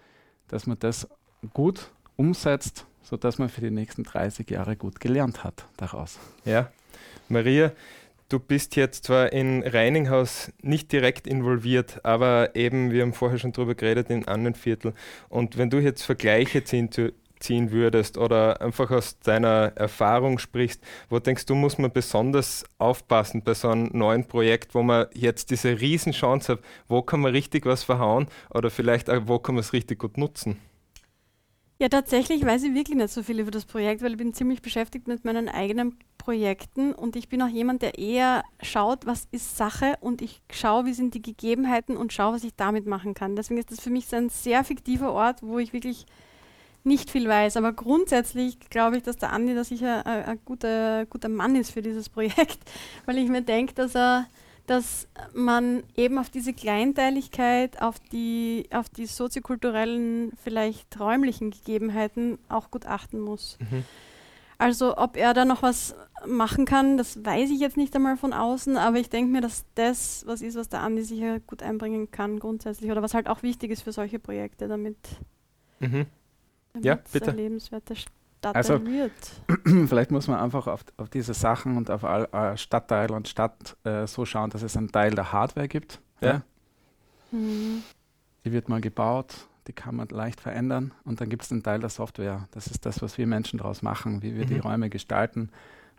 dass 0.46 0.66
man 0.66 0.78
das 0.78 1.08
gut 1.52 1.90
umsetzt, 2.16 2.86
sodass 3.02 3.38
man 3.38 3.48
für 3.48 3.60
die 3.60 3.70
nächsten 3.70 4.04
30 4.04 4.48
Jahre 4.48 4.76
gut 4.76 5.00
gelernt 5.00 5.42
hat 5.42 5.66
daraus. 5.76 6.18
Ja, 6.44 6.70
Maria, 7.28 7.72
du 8.28 8.38
bist 8.38 8.76
jetzt 8.76 9.04
zwar 9.04 9.32
in 9.32 9.62
Reininghaus 9.62 10.52
nicht 10.62 10.90
direkt 10.92 11.26
involviert, 11.26 12.00
aber 12.04 12.56
eben, 12.56 12.90
wir 12.90 13.02
haben 13.02 13.12
vorher 13.12 13.38
schon 13.38 13.52
drüber 13.52 13.74
geredet, 13.74 14.10
in 14.10 14.26
anderen 14.26 14.54
Viertel. 14.54 14.94
Und 15.28 15.58
wenn 15.58 15.70
du 15.70 15.78
jetzt 15.78 16.02
Vergleiche 16.02 16.64
ziehen, 16.64 16.90
ziehen 17.42 17.70
würdest 17.72 18.16
oder 18.16 18.60
einfach 18.62 18.90
aus 18.90 19.18
deiner 19.18 19.72
Erfahrung 19.74 20.38
sprichst, 20.38 20.82
wo 21.10 21.18
denkst 21.18 21.46
du, 21.46 21.54
muss 21.54 21.76
man 21.76 21.92
besonders 21.92 22.64
aufpassen 22.78 23.42
bei 23.42 23.54
so 23.54 23.68
einem 23.68 23.90
neuen 23.92 24.26
Projekt, 24.26 24.74
wo 24.74 24.82
man 24.82 25.06
jetzt 25.12 25.50
diese 25.50 25.80
Riesenchance 25.80 26.52
hat, 26.52 26.60
wo 26.88 27.02
kann 27.02 27.20
man 27.20 27.32
richtig 27.32 27.66
was 27.66 27.84
verhauen 27.84 28.28
oder 28.50 28.70
vielleicht 28.70 29.10
auch, 29.10 29.22
wo 29.26 29.38
kann 29.38 29.56
man 29.56 29.60
es 29.60 29.72
richtig 29.72 29.98
gut 29.98 30.16
nutzen? 30.16 30.58
Ja, 31.82 31.88
tatsächlich 31.88 32.46
weiß 32.46 32.62
ich 32.62 32.74
wirklich 32.74 32.96
nicht 32.96 33.12
so 33.12 33.24
viel 33.24 33.40
über 33.40 33.50
das 33.50 33.64
Projekt, 33.64 34.02
weil 34.02 34.12
ich 34.12 34.16
bin 34.16 34.32
ziemlich 34.32 34.62
beschäftigt 34.62 35.08
mit 35.08 35.24
meinen 35.24 35.48
eigenen 35.48 35.98
Projekten 36.16 36.92
und 36.92 37.16
ich 37.16 37.28
bin 37.28 37.42
auch 37.42 37.48
jemand, 37.48 37.82
der 37.82 37.98
eher 37.98 38.44
schaut, 38.60 39.04
was 39.04 39.26
ist 39.32 39.56
Sache 39.56 39.96
und 40.00 40.22
ich 40.22 40.42
schaue, 40.52 40.84
wie 40.84 40.92
sind 40.92 41.14
die 41.14 41.22
Gegebenheiten 41.22 41.96
und 41.96 42.12
schaue, 42.12 42.34
was 42.34 42.44
ich 42.44 42.54
damit 42.54 42.86
machen 42.86 43.14
kann. 43.14 43.34
Deswegen 43.34 43.58
ist 43.58 43.72
das 43.72 43.80
für 43.80 43.90
mich 43.90 44.06
so 44.06 44.14
ein 44.14 44.28
sehr 44.28 44.62
fiktiver 44.62 45.12
Ort, 45.12 45.42
wo 45.42 45.58
ich 45.58 45.72
wirklich 45.72 46.06
nicht 46.84 47.10
viel 47.10 47.28
weiß. 47.28 47.56
Aber 47.56 47.72
grundsätzlich 47.72 48.60
glaube 48.70 48.98
ich, 48.98 49.02
dass 49.02 49.16
der 49.16 49.32
Andi 49.32 49.52
da 49.52 49.64
sicher 49.64 50.06
ein, 50.06 50.38
guter, 50.44 51.04
guter 51.06 51.30
Mann 51.30 51.56
ist 51.56 51.72
für 51.72 51.82
dieses 51.82 52.08
Projekt, 52.08 52.60
weil 53.06 53.18
ich 53.18 53.28
mir 53.28 53.42
denke, 53.42 53.74
dass 53.74 53.96
er 53.96 54.26
dass 54.66 55.08
man 55.34 55.82
eben 55.96 56.18
auf 56.18 56.30
diese 56.30 56.52
Kleinteiligkeit, 56.52 57.80
auf 57.82 57.98
die, 58.12 58.68
auf 58.72 58.88
die 58.88 59.06
soziokulturellen, 59.06 60.32
vielleicht 60.42 60.98
räumlichen 60.98 61.50
Gegebenheiten 61.50 62.38
auch 62.48 62.70
gut 62.70 62.86
achten 62.86 63.20
muss. 63.20 63.58
Mhm. 63.60 63.84
Also 64.58 64.96
ob 64.96 65.16
er 65.16 65.34
da 65.34 65.44
noch 65.44 65.62
was 65.62 65.96
machen 66.24 66.66
kann, 66.66 66.96
das 66.96 67.24
weiß 67.24 67.50
ich 67.50 67.58
jetzt 67.58 67.76
nicht 67.76 67.94
einmal 67.96 68.16
von 68.16 68.32
außen, 68.32 68.76
aber 68.76 68.98
ich 68.98 69.10
denke 69.10 69.32
mir, 69.32 69.40
dass 69.40 69.64
das 69.74 70.22
was 70.26 70.40
ist, 70.40 70.56
was 70.56 70.68
der 70.68 70.80
Andi 70.80 71.02
sicher 71.02 71.40
gut 71.40 71.64
einbringen 71.64 72.12
kann 72.12 72.38
grundsätzlich 72.38 72.90
oder 72.90 73.02
was 73.02 73.14
halt 73.14 73.28
auch 73.28 73.42
wichtig 73.42 73.72
ist 73.72 73.82
für 73.82 73.92
solche 73.92 74.20
Projekte, 74.20 74.68
damit 74.68 74.96
mhm 75.80 76.06
ja, 76.80 76.98
bitte. 77.12 77.30
eine 77.30 77.42
lebenswerte 77.42 77.96
Stadt 77.96 78.12
also. 78.44 78.80
Vielleicht 79.86 80.10
muss 80.10 80.28
man 80.28 80.38
einfach 80.38 80.66
auf, 80.66 80.84
auf 80.96 81.08
diese 81.08 81.34
Sachen 81.34 81.76
und 81.76 81.90
auf 81.90 82.04
all, 82.04 82.28
uh, 82.32 82.56
Stadtteil 82.56 83.10
und 83.12 83.28
Stadt 83.28 83.76
äh, 83.84 84.06
so 84.06 84.24
schauen, 84.24 84.50
dass 84.50 84.62
es 84.62 84.76
einen 84.76 84.90
Teil 84.90 85.14
der 85.14 85.32
Hardware 85.32 85.68
gibt. 85.68 86.00
Ja. 86.20 86.28
ja. 86.28 86.42
Mhm. 87.30 87.82
Die 88.44 88.52
wird 88.52 88.68
mal 88.68 88.80
gebaut, 88.80 89.48
die 89.66 89.72
kann 89.72 89.94
man 89.94 90.08
leicht 90.08 90.40
verändern 90.40 90.92
und 91.04 91.20
dann 91.20 91.28
gibt 91.28 91.44
es 91.44 91.52
einen 91.52 91.62
Teil 91.62 91.80
der 91.80 91.88
Software. 91.88 92.48
Das 92.50 92.66
ist 92.66 92.84
das, 92.84 93.00
was 93.02 93.18
wir 93.18 93.26
Menschen 93.26 93.58
daraus 93.58 93.82
machen, 93.82 94.22
wie 94.22 94.34
wir 94.34 94.44
mhm. 94.44 94.48
die 94.48 94.58
Räume 94.58 94.90
gestalten. 94.90 95.50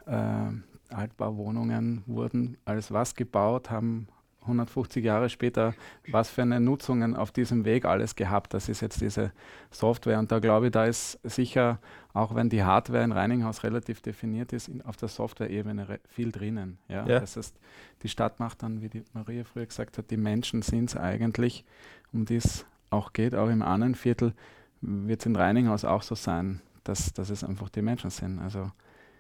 Äh, 0.06 0.52
Altbauwohnungen 0.94 2.04
wurden 2.06 2.58
als 2.66 2.92
was 2.92 3.16
gebaut, 3.16 3.70
haben 3.70 4.08
150 4.44 5.04
Jahre 5.04 5.30
später, 5.30 5.74
was 6.08 6.30
für 6.30 6.42
eine 6.42 6.60
Nutzungen 6.60 7.16
auf 7.16 7.32
diesem 7.32 7.66
Weg 7.66 7.86
alles 7.86 8.16
gehabt. 8.16 8.54
Das 8.54 8.70
ist 8.70 8.82
jetzt 8.82 9.02
diese 9.02 9.32
Software. 9.72 10.20
Und 10.20 10.32
da 10.32 10.40
glaube 10.40 10.68
ich, 10.68 10.72
da 10.72 10.86
ist 10.86 11.20
sicher, 11.24 11.80
auch 12.14 12.36
wenn 12.36 12.50
die 12.50 12.64
Hardware 12.64 13.04
in 13.04 13.12
Reininghaus 13.12 13.64
relativ 13.64 14.02
definiert 14.02 14.54
ist, 14.54 14.68
in, 14.68 14.82
auf 14.82 14.98
der 14.98 15.10
Software-Ebene 15.10 16.00
viel 16.08 16.32
drinnen. 16.32 16.78
Ja? 16.88 17.06
ja? 17.08 17.20
Das 17.20 17.38
heißt, 17.38 17.56
die 18.04 18.10
Stadt 18.10 18.40
macht 18.40 18.64
dann, 18.64 18.82
wie 18.82 18.90
die 18.90 19.04
Maria 19.14 19.44
früher 19.44 19.66
gesagt 19.66 19.98
hat, 19.98 20.12
die 20.12 20.18
Menschen 20.18 20.62
sind 20.62 20.90
es 20.90 20.98
eigentlich, 20.98 21.66
um 22.12 22.26
die 22.26 22.38
es 22.38 22.66
auch 22.90 23.14
geht. 23.14 23.36
Auch 23.36 23.50
im 23.50 23.62
anderen 23.62 23.96
Viertel 23.96 24.34
wird 24.82 25.22
es 25.22 25.26
in 25.26 25.36
Reininghaus 25.36 25.86
auch 25.86 26.04
so 26.04 26.16
sein, 26.16 26.62
dass, 26.84 27.14
dass 27.14 27.30
es 27.30 27.44
einfach 27.44 27.70
die 27.70 27.82
Menschen 27.82 28.10
sind. 28.10 28.40
Also 28.40 28.72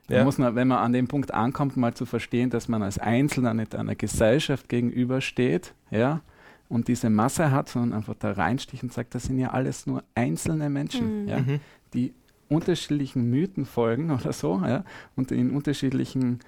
ja. 0.09 0.23
muss 0.23 0.37
man, 0.37 0.55
wenn 0.55 0.67
man 0.67 0.79
an 0.79 0.93
dem 0.93 1.07
Punkt 1.07 1.33
ankommt, 1.33 1.77
mal 1.77 1.93
zu 1.93 2.05
verstehen, 2.05 2.49
dass 2.49 2.67
man 2.67 2.83
als 2.83 2.99
Einzelner 2.99 3.53
nicht 3.53 3.75
einer 3.75 3.95
Gesellschaft 3.95 4.69
gegenübersteht, 4.69 5.73
ja, 5.91 6.21
und 6.69 6.87
diese 6.87 7.09
Masse 7.09 7.51
hat, 7.51 7.69
sondern 7.69 7.93
einfach 7.99 8.15
da 8.17 8.31
reinsticht 8.31 8.83
und 8.83 8.91
sagt, 8.91 9.15
das 9.15 9.23
sind 9.23 9.37
ja 9.37 9.51
alles 9.51 9.85
nur 9.85 10.03
einzelne 10.15 10.69
Menschen, 10.69 11.23
mhm. 11.23 11.27
ja, 11.27 11.39
mhm. 11.39 11.59
die 11.93 12.13
unterschiedlichen 12.49 13.29
Mythen 13.29 13.65
folgen 13.65 14.11
oder 14.11 14.33
so, 14.33 14.61
ja, 14.65 14.83
und 15.15 15.31
in 15.31 15.51
unterschiedlichen 15.51 16.39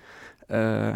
äh, 0.48 0.94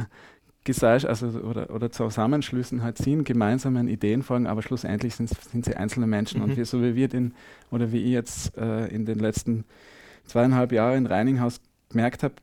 also 0.86 1.28
oder, 1.28 1.72
oder 1.72 1.90
Zusammenschlüssen 1.90 2.84
halt 2.84 3.00
sind, 3.00 3.24
gemeinsamen 3.24 3.88
Ideen 3.88 4.22
folgen, 4.22 4.46
aber 4.46 4.62
schlussendlich 4.62 5.16
sind, 5.16 5.30
sind 5.30 5.66
sie 5.66 5.76
einzelne 5.76 6.06
Menschen. 6.06 6.42
Mhm. 6.42 6.50
Und 6.50 6.58
wir, 6.58 6.66
so 6.66 6.84
wie 6.84 6.96
wir 6.96 7.08
den, 7.08 7.34
oder 7.72 7.92
wie 7.92 8.04
ich 8.04 8.12
jetzt 8.12 8.56
äh, 8.56 8.86
in 8.88 9.06
den 9.06 9.18
letzten 9.18 9.66
zweieinhalb 10.26 10.72
Jahren 10.72 11.00
in 11.00 11.06
Reininghaus 11.08 11.60
gemerkt 11.90 12.22
habe, 12.22 12.36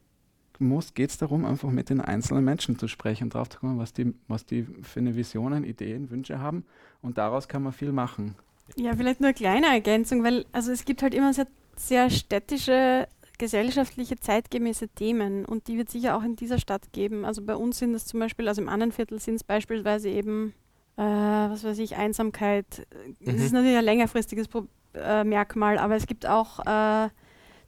muss, 0.61 0.95
geht 0.95 1.11
es 1.11 1.19
darum, 1.19 1.45
einfach 1.45 1.71
mit 1.71 1.91
den 1.91 2.01
einzelnen 2.01 2.45
Menschen 2.45 2.79
zu 2.79 2.89
sprechen, 2.89 3.31
drauf 3.31 3.49
zu 3.49 3.59
kommen, 3.59 3.79
was 3.79 3.93
die, 3.93 4.15
was 4.29 4.47
die 4.47 4.67
für 4.83 5.01
eine 5.01 5.17
Visionen, 5.17 5.65
Ideen, 5.65 6.11
Wünsche 6.11 6.39
haben. 6.39 6.65
Und 7.03 7.19
daraus 7.19 7.49
kann 7.49 7.63
man 7.63 7.73
viel 7.73 7.93
machen. 7.93 8.35
Ja, 8.75 8.97
vielleicht 8.97 9.21
nur 9.21 9.29
eine 9.29 9.35
kleine 9.35 9.67
Ergänzung, 9.67 10.25
weil 10.25 10.45
also 10.53 10.73
es 10.73 10.85
gibt 10.85 11.03
halt 11.03 11.15
immer 11.15 11.33
sehr, 11.33 11.47
sehr 11.77 12.11
städtische, 12.11 13.07
gesellschaftliche, 13.39 14.17
zeitgemäße 14.17 14.89
Themen 14.89 15.45
und 15.45 15.69
die 15.69 15.77
wird 15.77 15.91
sicher 15.91 16.17
auch 16.17 16.23
in 16.23 16.37
dieser 16.37 16.59
Stadt 16.59 16.93
geben. 16.93 17.25
Also 17.25 17.43
bei 17.43 17.55
uns 17.55 17.79
sind 17.79 17.95
es 17.95 18.07
zum 18.07 18.21
Beispiel, 18.21 18.49
also 18.49 18.63
im 18.63 18.69
anderen 18.69 18.93
Viertel 18.93 19.21
sind 19.21 19.37
es 19.37 19.45
beispielsweise 19.45 20.09
eben, 20.09 20.55
äh, 20.97 21.03
was 21.03 21.63
weiß 21.63 21.79
ich, 21.79 21.97
Einsamkeit. 21.97 22.87
Mhm. 23.21 23.27
Das 23.27 23.37
ist 23.37 23.53
natürlich 23.53 23.77
ein 23.77 23.85
längerfristiges 23.85 24.49
Pro 24.49 24.67
äh, 24.95 25.25
Merkmal, 25.25 25.79
aber 25.79 25.97
es 25.97 26.07
gibt 26.07 26.27
auch 26.27 26.65
äh, 26.67 27.11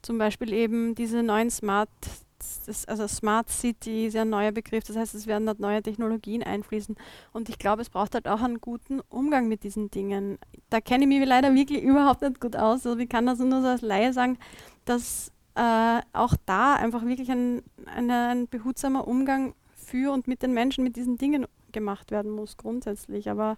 zum 0.01 0.17
Beispiel 0.17 0.53
eben 0.53 0.95
diese 0.95 1.23
neuen 1.23 1.51
Smart 1.51 1.89
das, 2.65 2.85
also 2.85 3.07
Smart 3.07 3.49
City 3.49 4.07
ist 4.07 4.13
ja 4.13 4.21
ein 4.21 4.29
neuer 4.29 4.51
Begriff, 4.51 4.83
das 4.83 4.95
heißt, 4.95 5.13
es 5.15 5.27
werden 5.27 5.45
dort 5.45 5.59
neue 5.59 5.81
Technologien 5.81 6.43
einfließen. 6.43 6.95
Und 7.33 7.49
ich 7.49 7.59
glaube, 7.59 7.81
es 7.81 7.89
braucht 7.89 8.15
halt 8.15 8.27
auch 8.27 8.41
einen 8.41 8.61
guten 8.61 9.01
Umgang 9.09 9.47
mit 9.47 9.63
diesen 9.63 9.91
Dingen. 9.91 10.37
Da 10.69 10.81
kenne 10.81 11.03
ich 11.03 11.09
mich 11.09 11.27
leider 11.27 11.53
wirklich 11.53 11.83
überhaupt 11.83 12.21
nicht 12.21 12.39
gut 12.39 12.55
aus. 12.55 12.85
Also 12.85 12.97
ich 12.97 13.09
kann 13.09 13.25
das 13.25 13.39
nur 13.39 13.61
so 13.61 13.67
als 13.67 13.81
Laie 13.81 14.13
sagen, 14.13 14.37
dass 14.85 15.31
äh, 15.55 16.01
auch 16.13 16.35
da 16.45 16.75
einfach 16.75 17.05
wirklich 17.05 17.29
ein, 17.31 17.61
eine, 17.85 18.29
ein 18.29 18.47
behutsamer 18.47 19.07
Umgang 19.07 19.53
für 19.75 20.11
und 20.11 20.27
mit 20.27 20.41
den 20.41 20.53
Menschen 20.53 20.83
mit 20.83 20.95
diesen 20.95 21.17
Dingen 21.17 21.45
gemacht 21.71 22.11
werden 22.11 22.31
muss, 22.31 22.57
grundsätzlich. 22.57 23.29
Aber 23.29 23.57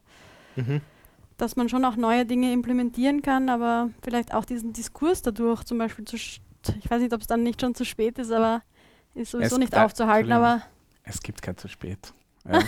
mhm. 0.55 0.81
dass 1.37 1.55
man 1.55 1.69
schon 1.69 1.85
auch 1.85 1.95
neue 1.95 2.25
Dinge 2.25 2.51
implementieren 2.51 3.21
kann, 3.21 3.49
aber 3.49 3.91
vielleicht 4.01 4.33
auch 4.33 4.45
diesen 4.45 4.73
Diskurs 4.73 5.21
dadurch 5.21 5.63
zum 5.63 5.77
Beispiel 5.77 6.05
zu 6.05 6.17
ich 6.79 6.89
weiß 6.89 7.01
nicht, 7.01 7.13
ob 7.13 7.21
es 7.21 7.27
dann 7.27 7.43
nicht 7.43 7.61
schon 7.61 7.75
zu 7.75 7.85
spät 7.85 8.19
ist, 8.19 8.31
aber 8.31 8.61
ist 9.13 9.31
sowieso 9.31 9.55
es 9.55 9.59
nicht 9.59 9.77
aufzuhalten, 9.77 10.31
aber. 10.31 10.61
Es 11.03 11.21
gibt 11.21 11.41
kein 11.41 11.57
zu 11.57 11.67
spät. 11.67 12.13
Ja. 12.49 12.59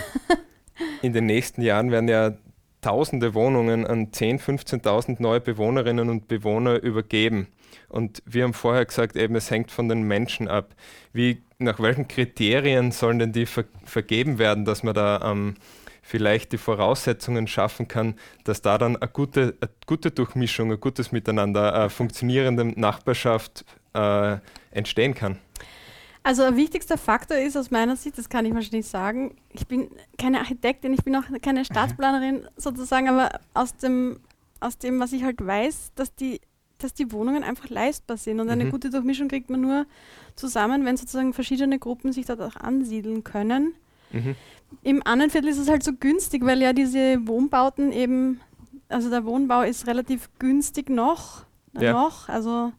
In 1.02 1.12
den 1.12 1.26
nächsten 1.26 1.62
Jahren 1.62 1.90
werden 1.90 2.08
ja 2.08 2.32
tausende 2.80 3.32
Wohnungen 3.32 3.86
an 3.86 4.10
10.000, 4.10 4.82
15.000 4.82 5.16
neue 5.22 5.40
Bewohnerinnen 5.40 6.10
und 6.10 6.28
Bewohner 6.28 6.82
übergeben. 6.82 7.48
Und 7.88 8.22
wir 8.26 8.44
haben 8.44 8.52
vorher 8.52 8.84
gesagt, 8.84 9.16
eben 9.16 9.36
es 9.36 9.50
hängt 9.50 9.70
von 9.70 9.88
den 9.88 10.02
Menschen 10.02 10.48
ab. 10.48 10.74
Wie, 11.12 11.42
nach 11.58 11.80
welchen 11.80 12.08
Kriterien 12.08 12.92
sollen 12.92 13.18
denn 13.18 13.32
die 13.32 13.46
ver 13.46 13.64
vergeben 13.84 14.38
werden, 14.38 14.64
dass 14.64 14.82
man 14.82 14.94
da 14.94 15.20
ähm, 15.24 15.54
vielleicht 16.02 16.52
die 16.52 16.58
Voraussetzungen 16.58 17.46
schaffen 17.46 17.88
kann, 17.88 18.16
dass 18.44 18.60
da 18.60 18.76
dann 18.76 18.96
eine 18.96 19.10
gute, 19.10 19.54
eine 19.60 19.70
gute 19.86 20.10
Durchmischung, 20.10 20.70
ein 20.70 20.80
gutes 20.80 21.10
Miteinander, 21.10 21.74
eine 21.74 21.90
funktionierende 21.90 22.78
Nachbarschaft 22.78 23.64
äh, 23.94 24.36
entstehen 24.70 25.14
kann? 25.14 25.38
Also 26.26 26.42
ein 26.42 26.56
wichtigster 26.56 26.96
Faktor 26.96 27.36
ist 27.36 27.54
aus 27.54 27.70
meiner 27.70 27.96
Sicht, 27.96 28.16
das 28.16 28.30
kann 28.30 28.46
ich 28.46 28.54
wahrscheinlich 28.54 28.86
sagen, 28.86 29.36
ich 29.52 29.66
bin 29.66 29.90
keine 30.18 30.38
Architektin, 30.38 30.94
ich 30.94 31.04
bin 31.04 31.14
auch 31.16 31.24
keine 31.42 31.66
Staatsplanerin 31.66 32.48
sozusagen, 32.56 33.10
aber 33.10 33.40
aus 33.52 33.76
dem, 33.76 34.20
aus 34.58 34.78
dem, 34.78 34.98
was 35.00 35.12
ich 35.12 35.22
halt 35.22 35.44
weiß, 35.44 35.92
dass 35.94 36.14
die, 36.14 36.40
dass 36.78 36.94
die 36.94 37.12
Wohnungen 37.12 37.44
einfach 37.44 37.68
leistbar 37.68 38.16
sind 38.16 38.40
und 38.40 38.48
eine 38.48 38.64
mhm. 38.64 38.70
gute 38.70 38.88
Durchmischung 38.88 39.28
kriegt 39.28 39.50
man 39.50 39.60
nur 39.60 39.84
zusammen, 40.34 40.86
wenn 40.86 40.96
sozusagen 40.96 41.34
verschiedene 41.34 41.78
Gruppen 41.78 42.10
sich 42.14 42.24
dort 42.24 42.40
auch 42.40 42.56
ansiedeln 42.56 43.22
können. 43.22 43.74
Mhm. 44.10 44.34
Im 44.82 45.02
Annenviertel 45.06 45.50
ist 45.50 45.58
es 45.58 45.68
halt 45.68 45.82
so 45.82 45.92
günstig, 45.92 46.42
weil 46.46 46.62
ja 46.62 46.72
diese 46.72 47.26
Wohnbauten 47.28 47.92
eben, 47.92 48.40
also 48.88 49.10
der 49.10 49.26
Wohnbau 49.26 49.60
ist 49.60 49.86
relativ 49.86 50.30
günstig 50.38 50.88
noch, 50.88 51.44
ja. 51.78 51.92
noch, 51.92 52.30
also 52.30 52.72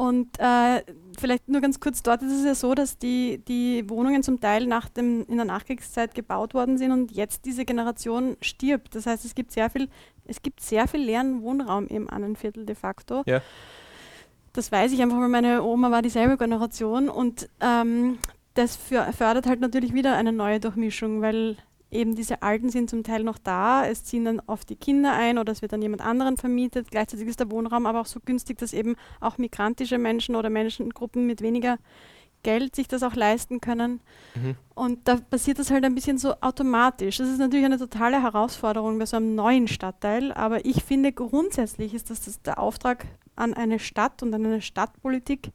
und 0.00 0.40
äh, 0.40 0.82
vielleicht 1.18 1.46
nur 1.50 1.60
ganz 1.60 1.78
kurz, 1.78 2.02
dort 2.02 2.22
ist 2.22 2.32
es 2.32 2.42
ja 2.46 2.54
so, 2.54 2.74
dass 2.74 2.96
die, 2.96 3.42
die 3.46 3.84
Wohnungen 3.90 4.22
zum 4.22 4.40
Teil 4.40 4.64
nach 4.64 4.88
dem, 4.88 5.26
in 5.28 5.36
der 5.36 5.44
Nachkriegszeit 5.44 6.14
gebaut 6.14 6.54
worden 6.54 6.78
sind 6.78 6.90
und 6.90 7.12
jetzt 7.12 7.44
diese 7.44 7.66
Generation 7.66 8.38
stirbt. 8.40 8.94
Das 8.94 9.04
heißt, 9.04 9.26
es 9.26 9.34
gibt 9.34 9.52
sehr 9.52 9.68
viel, 9.68 9.90
es 10.24 10.40
gibt 10.40 10.62
sehr 10.62 10.88
viel 10.88 11.00
leeren 11.00 11.42
Wohnraum 11.42 11.86
im 11.86 12.08
Annenviertel 12.08 12.64
de 12.64 12.76
facto. 12.76 13.24
Ja. 13.26 13.42
Das 14.54 14.72
weiß 14.72 14.90
ich 14.92 15.02
einfach, 15.02 15.18
weil 15.18 15.28
meine 15.28 15.62
Oma 15.62 15.90
war 15.90 16.00
dieselbe 16.00 16.38
Generation 16.38 17.10
und 17.10 17.50
ähm, 17.60 18.16
das 18.54 18.76
fördert 18.76 19.44
halt 19.44 19.60
natürlich 19.60 19.92
wieder 19.92 20.16
eine 20.16 20.32
neue 20.32 20.60
Durchmischung, 20.60 21.20
weil 21.20 21.58
eben 21.90 22.14
diese 22.14 22.42
Alten 22.42 22.70
sind 22.70 22.90
zum 22.90 23.02
Teil 23.02 23.24
noch 23.24 23.38
da, 23.38 23.86
es 23.86 24.04
ziehen 24.04 24.24
dann 24.24 24.40
oft 24.46 24.68
die 24.68 24.76
Kinder 24.76 25.12
ein 25.12 25.38
oder 25.38 25.52
es 25.52 25.62
wird 25.62 25.72
dann 25.72 25.82
jemand 25.82 26.02
anderen 26.02 26.36
vermietet. 26.36 26.90
Gleichzeitig 26.90 27.26
ist 27.26 27.40
der 27.40 27.50
Wohnraum 27.50 27.86
aber 27.86 28.00
auch 28.00 28.06
so 28.06 28.20
günstig, 28.24 28.58
dass 28.58 28.72
eben 28.72 28.96
auch 29.20 29.38
migrantische 29.38 29.98
Menschen 29.98 30.36
oder 30.36 30.50
Menschengruppen 30.50 31.26
mit 31.26 31.42
weniger 31.42 31.78
Geld 32.42 32.74
sich 32.74 32.88
das 32.88 33.02
auch 33.02 33.14
leisten 33.14 33.60
können. 33.60 34.00
Mhm. 34.34 34.56
Und 34.74 35.06
da 35.06 35.16
passiert 35.16 35.58
das 35.58 35.70
halt 35.70 35.84
ein 35.84 35.94
bisschen 35.94 36.18
so 36.18 36.34
automatisch. 36.40 37.18
Das 37.18 37.28
ist 37.28 37.38
natürlich 37.38 37.66
eine 37.66 37.78
totale 37.78 38.22
Herausforderung 38.22 38.98
bei 38.98 39.06
so 39.06 39.16
einem 39.16 39.34
neuen 39.34 39.68
Stadtteil, 39.68 40.32
aber 40.32 40.64
ich 40.64 40.82
finde 40.82 41.12
grundsätzlich 41.12 41.94
ist 41.94 42.10
das, 42.10 42.24
das 42.24 42.40
der 42.42 42.58
Auftrag 42.58 43.06
an 43.36 43.54
eine 43.54 43.78
Stadt 43.78 44.22
und 44.22 44.32
an 44.32 44.46
eine 44.46 44.62
Stadtpolitik 44.62 45.50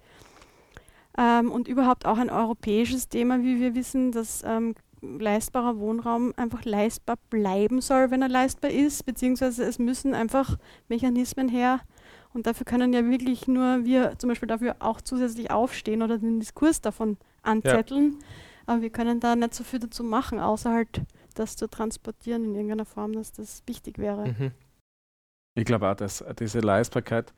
ähm, 1.18 1.52
und 1.52 1.68
überhaupt 1.68 2.06
auch 2.06 2.18
ein 2.18 2.30
europäisches 2.30 3.10
Thema, 3.10 3.42
wie 3.42 3.60
wir 3.60 3.76
wissen, 3.76 4.12
dass 4.12 4.44
ähm, 4.46 4.76
leistbarer 5.02 5.78
Wohnraum 5.80 6.34
einfach 6.38 6.66
leistbar 6.66 7.18
bleiben 7.30 7.82
soll, 7.82 8.12
wenn 8.12 8.22
er 8.22 8.30
leistbar 8.30 8.72
ist, 8.72 9.06
beziehungsweise 9.06 9.64
es 9.64 9.80
müssen 9.80 10.14
einfach 10.14 10.58
Mechanismen 10.88 11.50
her, 11.50 11.82
und 12.36 12.48
dafür 12.48 12.66
können 12.66 12.92
ja 12.92 13.10
wirklich 13.10 13.48
nur 13.48 13.86
wir 13.86 14.20
zum 14.20 14.28
Beispiel 14.28 14.48
dafür 14.48 14.76
auch 14.80 15.00
zusätzlich 15.00 15.52
aufstehen 15.52 16.02
oder 16.02 16.18
den 16.18 16.42
Diskurs 16.42 16.82
davon 16.82 17.16
anzetteln. 17.44 18.18
Ja. 18.20 18.28
Aber 18.66 18.82
wir 18.82 18.90
können 18.90 19.22
da 19.22 19.38
nicht 19.38 19.54
so 19.54 19.64
viel 19.64 19.80
dazu 19.80 20.04
machen, 20.04 20.40
außer 20.40 20.70
halt 20.70 21.02
das 21.34 21.56
zu 21.56 21.70
transportieren 21.70 22.44
in 22.44 22.56
irgendeiner 22.56 22.84
Form, 22.84 23.14
dass 23.14 23.32
das 23.32 23.64
wichtig 23.68 24.00
wäre. 24.00 24.28
Mhm. 24.28 24.52
Ich 25.54 25.64
glaube 25.64 25.90
auch, 25.90 25.96
dass 25.96 26.26
diese 26.38 26.60
Leistbarkeit 26.60 27.34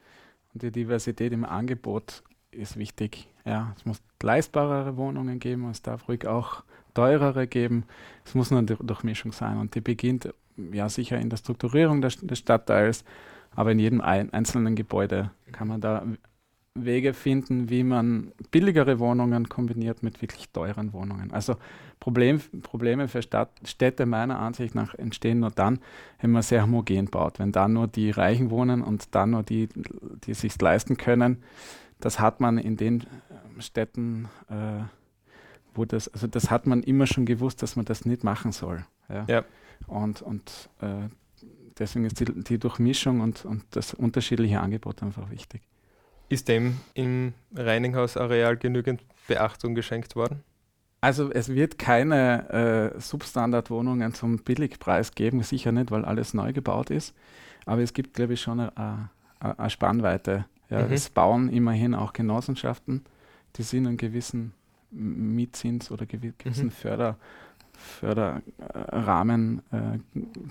und 0.53 0.63
die 0.63 0.71
Diversität 0.71 1.31
im 1.31 1.45
Angebot 1.45 2.23
ist 2.49 2.77
wichtig. 2.77 3.27
Ja, 3.45 3.75
es 3.77 3.85
muss 3.85 4.01
leistbarere 4.23 4.97
Wohnungen 4.97 5.37
geben, 5.37 5.69
es 5.69 5.83
darf 5.83 6.07
ruhig 6.07 6.25
auch 6.25 6.63
teurere 6.97 7.47
geben. 7.47 7.83
Es 8.25 8.35
muss 8.35 8.51
eine 8.51 8.63
Durchmischung 8.63 9.31
sein 9.31 9.57
und 9.57 9.75
die 9.75 9.81
beginnt 9.81 10.33
ja 10.71 10.89
sicher 10.89 11.19
in 11.19 11.29
der 11.29 11.37
Strukturierung 11.37 12.01
des, 12.01 12.17
des 12.17 12.39
Stadtteils 12.39 13.03
aber 13.57 13.71
in 13.71 13.79
jedem 13.79 14.01
ein, 14.01 14.31
einzelnen 14.31 14.75
Gebäude 14.75 15.31
kann 15.51 15.67
man 15.67 15.81
da 15.81 16.05
Wege 16.75 17.15
finden, 17.15 17.71
wie 17.71 17.83
man 17.83 18.31
billigere 18.51 18.99
Wohnungen 18.99 19.49
kombiniert 19.49 20.03
mit 20.03 20.21
wirklich 20.21 20.49
teuren 20.49 20.93
Wohnungen. 20.93 21.31
Also 21.31 21.55
Problem, 21.99 22.39
Probleme 22.61 23.07
für 23.07 23.23
Stadt, 23.23 23.49
Städte 23.65 24.05
meiner 24.05 24.37
Ansicht 24.37 24.75
nach 24.75 24.93
entstehen 24.93 25.39
nur 25.39 25.49
dann, 25.49 25.79
wenn 26.21 26.29
man 26.29 26.43
sehr 26.43 26.61
homogen 26.61 27.07
baut. 27.07 27.39
Wenn 27.39 27.51
da 27.51 27.67
nur 27.67 27.87
die 27.87 28.11
Reichen 28.11 28.51
wohnen 28.51 28.83
und 28.83 29.15
dann 29.15 29.31
nur 29.31 29.41
die, 29.41 29.69
die 30.25 30.35
sich 30.35 30.61
leisten 30.61 30.95
können. 30.97 31.41
Das 31.99 32.19
hat 32.19 32.39
man 32.39 32.59
in 32.59 32.77
den 32.77 33.07
Städten, 33.57 34.29
äh, 34.49 34.83
wo 35.77 35.85
das, 35.85 36.07
also 36.09 36.27
das 36.27 36.49
hat 36.49 36.65
man 36.67 36.83
immer 36.83 37.07
schon 37.07 37.25
gewusst, 37.25 37.61
dass 37.61 37.75
man 37.75 37.85
das 37.85 38.05
nicht 38.05 38.23
machen 38.23 38.51
soll. 38.51 38.85
Ja. 39.09 39.25
ja. 39.27 39.45
Und, 39.87 40.21
und 40.21 40.69
äh, 40.81 41.07
deswegen 41.77 42.05
ist 42.05 42.19
die, 42.19 42.25
die 42.25 42.57
Durchmischung 42.57 43.21
und, 43.21 43.45
und 43.45 43.63
das 43.71 43.93
unterschiedliche 43.93 44.59
Angebot 44.59 45.03
einfach 45.03 45.29
wichtig. 45.29 45.61
Ist 46.29 46.47
dem 46.47 46.77
im 46.93 47.33
Reininghaus-Areal 47.55 48.57
genügend 48.57 49.01
Beachtung 49.27 49.75
geschenkt 49.75 50.15
worden? 50.15 50.43
Also 50.99 51.31
es 51.31 51.49
wird 51.49 51.77
keine 51.77 52.93
äh, 52.95 52.99
Substandardwohnungen 52.99 54.13
zum 54.13 54.39
Billigpreis 54.39 55.11
geben, 55.11 55.41
sicher 55.43 55.71
nicht, 55.71 55.91
weil 55.91 56.03
alles 56.03 56.33
neu 56.33 56.53
gebaut 56.53 56.89
ist. 56.89 57.13
Aber 57.65 57.81
es 57.81 57.93
gibt, 57.93 58.15
glaube 58.15 58.33
ich, 58.33 58.41
schon 58.41 58.59
eine, 58.59 59.09
eine 59.39 59.69
Spannweite. 59.69 60.45
Ja, 60.69 60.85
mhm. 60.85 60.91
Es 60.91 61.09
bauen 61.09 61.49
immerhin 61.49 61.93
auch 61.93 62.13
Genossenschaften, 62.13 63.05
die 63.55 63.63
sind 63.63 63.87
einen 63.87 63.97
gewissen 63.97 64.53
Mietzins 64.91 65.91
oder 65.91 66.05
gewissen 66.05 66.65
mhm. 66.65 66.71
Förder, 66.71 67.17
Förderrahmen 67.77 69.61
äh, 69.71 69.99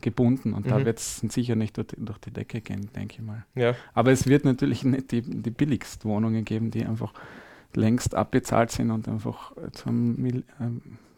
gebunden 0.01 0.53
und 0.53 0.67
mhm. 0.67 0.71
da 0.71 0.85
wird 0.85 0.99
es 0.99 1.19
sicher 1.19 1.57
nicht 1.57 1.77
durch, 1.77 1.89
durch, 1.97 2.19
die 2.19 2.31
Decke 2.31 2.61
gehen, 2.61 2.91
denke 2.95 3.17
ich 3.17 3.23
mal. 3.23 3.45
Ja. 3.55 3.75
Aber 3.95 4.13
es 4.13 4.27
wird 4.27 4.45
natürlich 4.45 4.85
nicht 4.85 5.11
die, 5.13 5.23
die 5.23 5.51
billigsten 5.51 6.11
Wohnungen 6.11 6.45
geben, 6.45 6.71
die 6.71 6.85
einfach 6.85 7.13
längst 7.75 8.15
abbezahlt 8.15 8.71
sind 8.71 8.91
und 8.91 9.09
einfach 9.09 9.53
zum 9.73 10.25
äh, 10.25 10.43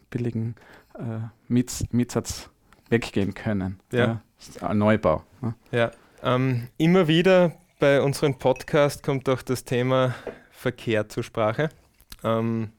billigen 0.09 0.55
äh, 0.95 1.19
Miets, 1.47 1.85
Mietsatz 1.91 2.49
weggehen 2.89 3.33
können. 3.33 3.79
Ja. 3.91 4.21
ja 4.61 4.73
Neubau. 4.73 5.23
Ne? 5.41 5.53
Ja. 5.71 5.91
Ähm, 6.23 6.67
immer 6.77 7.07
wieder 7.07 7.53
bei 7.79 8.01
unserem 8.01 8.37
Podcast 8.37 9.03
kommt 9.03 9.29
auch 9.29 9.41
das 9.41 9.63
Thema 9.63 10.15
Verkehr 10.51 11.07
zur 11.07 11.23
Sprache. 11.23 11.69
Ähm, 12.23 12.71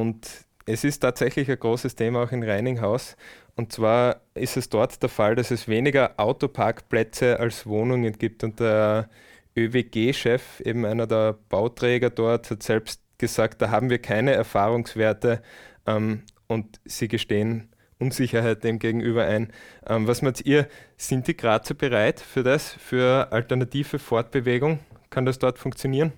und 0.00 0.26
es 0.66 0.82
ist 0.82 1.00
tatsächlich 1.00 1.50
ein 1.50 1.58
großes 1.58 1.94
Thema 1.94 2.22
auch 2.22 2.32
in 2.32 2.42
Reininghaus. 2.42 3.16
Und 3.54 3.72
zwar 3.72 4.22
ist 4.34 4.56
es 4.56 4.68
dort 4.68 5.00
der 5.02 5.08
Fall, 5.08 5.36
dass 5.36 5.50
es 5.50 5.68
weniger 5.68 6.14
Autoparkplätze 6.16 7.38
als 7.38 7.66
Wohnungen 7.66 8.14
gibt. 8.14 8.42
Und 8.42 8.58
der 8.60 9.08
ÖWG-Chef, 9.56 10.60
eben 10.60 10.84
einer 10.84 11.06
der 11.06 11.34
Bauträger 11.48 12.10
dort, 12.10 12.50
hat 12.50 12.62
selbst 12.62 13.00
gesagt, 13.18 13.62
da 13.62 13.70
haben 13.70 13.90
wir 13.90 13.98
keine 13.98 14.32
Erfahrungswerte 14.32 15.42
ähm, 15.86 16.22
und 16.48 16.80
sie 16.84 17.08
gestehen 17.08 17.68
Unsicherheit 18.00 18.64
dem 18.64 18.80
gegenüber 18.80 19.24
ein. 19.24 19.52
Ähm, 19.86 20.08
was 20.08 20.22
meint 20.22 20.44
ihr, 20.44 20.66
sind 20.96 21.28
die 21.28 21.36
Grazer 21.36 21.74
bereit 21.74 22.18
für 22.18 22.42
das, 22.42 22.72
für 22.72 23.30
alternative 23.30 24.00
Fortbewegung? 24.00 24.80
Kann 25.10 25.24
das 25.24 25.38
dort 25.38 25.58
funktionieren? 25.58 26.12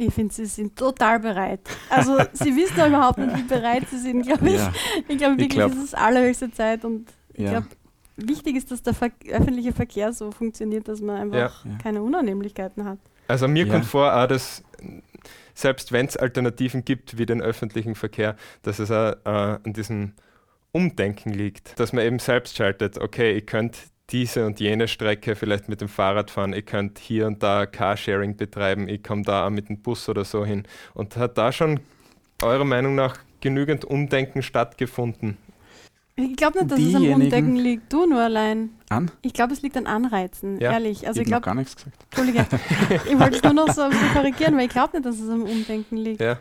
Ich 0.00 0.14
finde, 0.14 0.32
sie 0.32 0.46
sind 0.46 0.76
total 0.76 1.20
bereit. 1.20 1.60
Also 1.90 2.16
sie 2.32 2.56
wissen 2.56 2.78
ja 2.78 2.88
überhaupt 2.88 3.18
nicht, 3.18 3.36
wie 3.36 3.42
bereit 3.42 3.86
sie 3.90 3.98
sind, 3.98 4.22
glaube 4.22 4.48
ich. 4.48 4.56
Ja. 4.56 4.72
Ich 5.08 5.18
glaube 5.18 5.36
wirklich, 5.36 5.50
glaub, 5.50 5.72
es 5.72 5.78
ist 5.78 5.94
allerhöchste 5.96 6.50
Zeit 6.50 6.86
und 6.86 7.12
ich 7.34 7.44
ja. 7.44 7.50
glaube, 7.50 7.66
wichtig 8.16 8.56
ist, 8.56 8.70
dass 8.70 8.82
der 8.82 8.94
Ver 8.94 9.10
öffentliche 9.30 9.72
Verkehr 9.72 10.14
so 10.14 10.30
funktioniert, 10.30 10.88
dass 10.88 11.02
man 11.02 11.16
einfach 11.16 11.64
ja. 11.66 11.78
keine 11.82 12.02
Unannehmlichkeiten 12.02 12.84
hat. 12.86 12.98
Also 13.28 13.46
mir 13.46 13.68
kommt 13.68 13.84
vor, 13.84 14.16
auch, 14.16 14.26
dass 14.26 14.64
selbst 15.54 15.92
wenn 15.92 16.06
es 16.06 16.16
Alternativen 16.16 16.82
gibt 16.84 17.18
wie 17.18 17.26
den 17.26 17.42
öffentlichen 17.42 17.94
Verkehr, 17.94 18.36
dass 18.62 18.78
es 18.78 18.90
auch 18.90 19.12
äh, 19.24 19.58
an 19.62 19.72
diesem 19.74 20.14
Umdenken 20.72 21.30
liegt, 21.30 21.78
dass 21.78 21.92
man 21.92 22.04
eben 22.04 22.18
selbst 22.18 22.56
schaltet, 22.56 22.98
okay, 22.98 23.32
ich 23.32 23.46
könnte 23.46 23.78
diese 24.12 24.46
und 24.46 24.60
jene 24.60 24.88
Strecke 24.88 25.36
vielleicht 25.36 25.68
mit 25.68 25.80
dem 25.80 25.88
Fahrrad 25.88 26.30
fahren, 26.30 26.52
ihr 26.52 26.62
könnt 26.62 26.98
hier 26.98 27.26
und 27.26 27.42
da 27.42 27.66
Carsharing 27.66 28.36
betreiben, 28.36 28.88
ich 28.88 29.02
komme 29.02 29.22
da 29.22 29.48
mit 29.50 29.68
dem 29.68 29.78
Bus 29.78 30.08
oder 30.08 30.24
so 30.24 30.44
hin. 30.44 30.64
Und 30.94 31.16
hat 31.16 31.38
da 31.38 31.52
schon 31.52 31.80
eurer 32.42 32.64
Meinung 32.64 32.94
nach 32.94 33.18
genügend 33.40 33.84
Umdenken 33.84 34.42
stattgefunden? 34.42 35.36
Ich 36.16 36.36
glaube 36.36 36.58
nicht, 36.58 36.70
dass 36.70 36.78
Diejenigen 36.78 37.12
es 37.12 37.14
am 37.14 37.22
Umdenken 37.22 37.56
liegt, 37.56 37.92
du 37.92 38.06
nur 38.06 38.20
allein. 38.20 38.70
An? 38.90 39.10
Ich 39.22 39.32
glaube, 39.32 39.54
es 39.54 39.62
liegt 39.62 39.76
an 39.76 39.86
Anreizen, 39.86 40.60
ja. 40.60 40.72
ehrlich. 40.72 41.06
Also 41.06 41.20
ich, 41.20 41.28
ich 41.28 41.32
habe 41.32 41.44
gar 41.44 41.54
nichts 41.54 41.76
gesagt. 41.76 41.96
Entschuldige, 42.10 42.46
ich 43.10 43.18
wollte 43.18 43.36
es 43.36 43.42
nur 43.42 43.54
noch 43.54 43.72
so 43.72 43.88
korrigieren, 44.12 44.56
weil 44.56 44.66
ich 44.66 44.70
glaube 44.70 44.96
nicht, 44.96 45.06
dass 45.06 45.18
es 45.18 45.30
am 45.30 45.44
Umdenken 45.44 45.96
liegt. 45.96 46.20
Ja. 46.20 46.38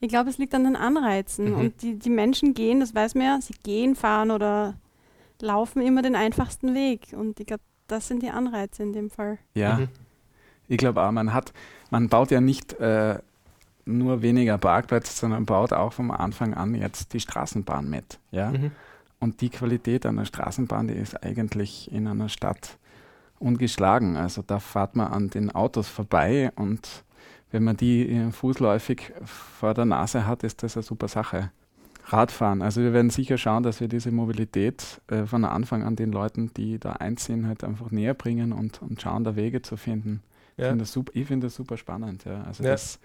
Ich 0.00 0.08
glaube, 0.08 0.30
es 0.30 0.38
liegt 0.38 0.54
an 0.54 0.64
den 0.64 0.74
Anreizen. 0.74 1.50
Mhm. 1.50 1.54
Und 1.54 1.82
die, 1.82 1.96
die 1.96 2.10
Menschen 2.10 2.54
gehen, 2.54 2.80
das 2.80 2.94
weiß 2.94 3.14
man 3.14 3.24
ja, 3.24 3.38
sie 3.40 3.54
gehen, 3.62 3.94
fahren 3.94 4.32
oder 4.32 4.74
laufen 5.42 5.82
immer 5.82 6.02
den 6.02 6.16
einfachsten 6.16 6.74
Weg. 6.74 7.08
Und 7.12 7.38
ich 7.40 7.46
glaube, 7.46 7.62
das 7.88 8.08
sind 8.08 8.22
die 8.22 8.30
Anreize 8.30 8.82
in 8.82 8.92
dem 8.92 9.10
Fall. 9.10 9.38
Ja, 9.54 9.78
mhm. 9.78 9.88
ich 10.68 10.78
glaube 10.78 11.02
auch, 11.02 11.12
man 11.12 11.34
hat, 11.34 11.52
man 11.90 12.08
baut 12.08 12.30
ja 12.30 12.40
nicht 12.40 12.72
äh, 12.74 13.18
nur 13.84 14.22
weniger 14.22 14.58
Parkplätze, 14.58 15.12
sondern 15.12 15.44
baut 15.44 15.72
auch 15.72 15.92
vom 15.92 16.10
Anfang 16.10 16.54
an 16.54 16.74
jetzt 16.74 17.12
die 17.12 17.20
Straßenbahn 17.20 17.90
mit. 17.90 18.18
Ja? 18.30 18.50
Mhm. 18.50 18.70
Und 19.18 19.40
die 19.40 19.50
Qualität 19.50 20.06
einer 20.06 20.24
Straßenbahn, 20.24 20.88
die 20.88 20.94
ist 20.94 21.22
eigentlich 21.22 21.92
in 21.92 22.06
einer 22.08 22.28
Stadt 22.28 22.78
ungeschlagen. 23.38 24.16
Also 24.16 24.42
da 24.42 24.58
fährt 24.58 24.96
man 24.96 25.12
an 25.12 25.30
den 25.30 25.50
Autos 25.50 25.88
vorbei 25.88 26.50
und 26.56 27.04
wenn 27.50 27.64
man 27.64 27.76
die 27.76 28.30
fußläufig 28.32 29.12
vor 29.24 29.74
der 29.74 29.84
Nase 29.84 30.26
hat, 30.26 30.42
ist 30.42 30.62
das 30.62 30.76
eine 30.76 30.82
super 30.82 31.06
Sache. 31.06 31.50
Radfahren. 32.04 32.62
Also 32.62 32.82
wir 32.82 32.92
werden 32.92 33.10
sicher 33.10 33.38
schauen, 33.38 33.62
dass 33.62 33.80
wir 33.80 33.88
diese 33.88 34.10
Mobilität 34.10 35.00
äh, 35.08 35.24
von 35.24 35.44
Anfang 35.44 35.82
an 35.84 35.96
den 35.96 36.12
Leuten, 36.12 36.52
die 36.54 36.78
da 36.78 36.92
einziehen, 36.94 37.46
halt 37.46 37.64
einfach 37.64 37.90
näher 37.90 38.14
bringen 38.14 38.52
und, 38.52 38.82
und 38.82 39.00
schauen, 39.00 39.24
da 39.24 39.36
Wege 39.36 39.62
zu 39.62 39.76
finden. 39.76 40.22
Ja. 40.56 40.64
Ich 40.64 40.68
finde 40.68 40.82
das, 40.82 40.92
super, 40.92 41.12
find 41.12 41.44
das 41.44 41.54
super 41.54 41.76
spannend. 41.76 42.24
Ja. 42.24 42.42
Also 42.44 42.64
ja. 42.64 42.70
das, 42.70 42.98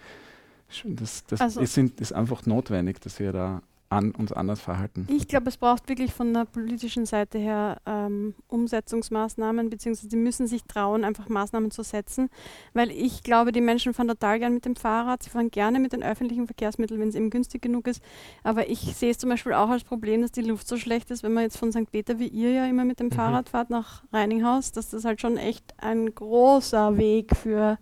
das, 0.83 1.25
das 1.25 1.41
also 1.41 1.61
ist, 1.61 1.77
ist 1.77 2.13
einfach 2.13 2.45
notwendig, 2.45 2.99
dass 3.01 3.19
wir 3.19 3.31
da 3.31 3.61
an, 3.89 4.11
uns 4.11 4.31
anders 4.31 4.59
verhalten. 4.59 5.07
Ich 5.09 5.27
glaube, 5.27 5.49
es 5.49 5.57
braucht 5.57 5.87
wirklich 5.87 6.13
von 6.13 6.33
der 6.33 6.45
politischen 6.45 7.05
Seite 7.05 7.37
her 7.37 7.77
ähm, 7.85 8.35
Umsetzungsmaßnahmen, 8.47 9.69
beziehungsweise 9.69 10.09
sie 10.09 10.17
müssen 10.17 10.47
sich 10.47 10.63
trauen, 10.63 11.03
einfach 11.03 11.29
Maßnahmen 11.29 11.71
zu 11.71 11.83
setzen, 11.83 12.29
weil 12.73 12.91
ich 12.91 13.23
glaube, 13.23 13.51
die 13.51 13.61
Menschen 13.61 13.93
fahren 13.93 14.07
total 14.07 14.39
gern 14.39 14.53
mit 14.53 14.65
dem 14.65 14.75
Fahrrad, 14.75 15.23
sie 15.23 15.29
fahren 15.29 15.51
gerne 15.51 15.79
mit 15.79 15.93
den 15.93 16.03
öffentlichen 16.03 16.47
Verkehrsmitteln, 16.47 16.99
wenn 16.99 17.09
es 17.09 17.15
eben 17.15 17.29
günstig 17.29 17.61
genug 17.61 17.87
ist, 17.87 18.01
aber 18.43 18.69
ich 18.69 18.79
sehe 18.79 19.11
es 19.11 19.17
zum 19.17 19.29
Beispiel 19.29 19.53
auch 19.53 19.69
als 19.69 19.83
Problem, 19.83 20.21
dass 20.21 20.31
die 20.31 20.41
Luft 20.41 20.67
so 20.67 20.77
schlecht 20.77 21.09
ist, 21.11 21.23
wenn 21.23 21.33
man 21.33 21.43
jetzt 21.43 21.57
von 21.57 21.71
St. 21.71 21.89
Peter 21.91 22.19
wie 22.19 22.27
ihr 22.27 22.51
ja 22.51 22.65
immer 22.65 22.83
mit 22.83 22.99
dem 22.99 23.07
mhm. 23.07 23.11
Fahrrad 23.11 23.49
fahrt 23.49 23.69
nach 23.69 24.03
Reininghaus, 24.11 24.71
dass 24.71 24.89
das 24.89 25.05
halt 25.05 25.21
schon 25.21 25.37
echt 25.37 25.73
ein 25.77 26.13
großer 26.13 26.97
Weg 26.97 27.35
für 27.35 27.77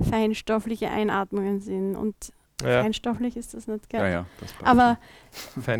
feinstoffliche 0.00 0.90
Einatmungen 0.90 1.60
sind 1.60 1.96
und 1.96 2.14
Ja. 2.62 2.82
Feinstaublich 2.82 3.36
ist 3.36 3.52
das 3.52 3.66
nicht, 3.66 3.90
gell? 3.90 4.00
Ja, 4.00 4.08
ja, 4.08 4.26
das 4.40 4.52
passt. 4.54 4.66
Aber 4.66 4.98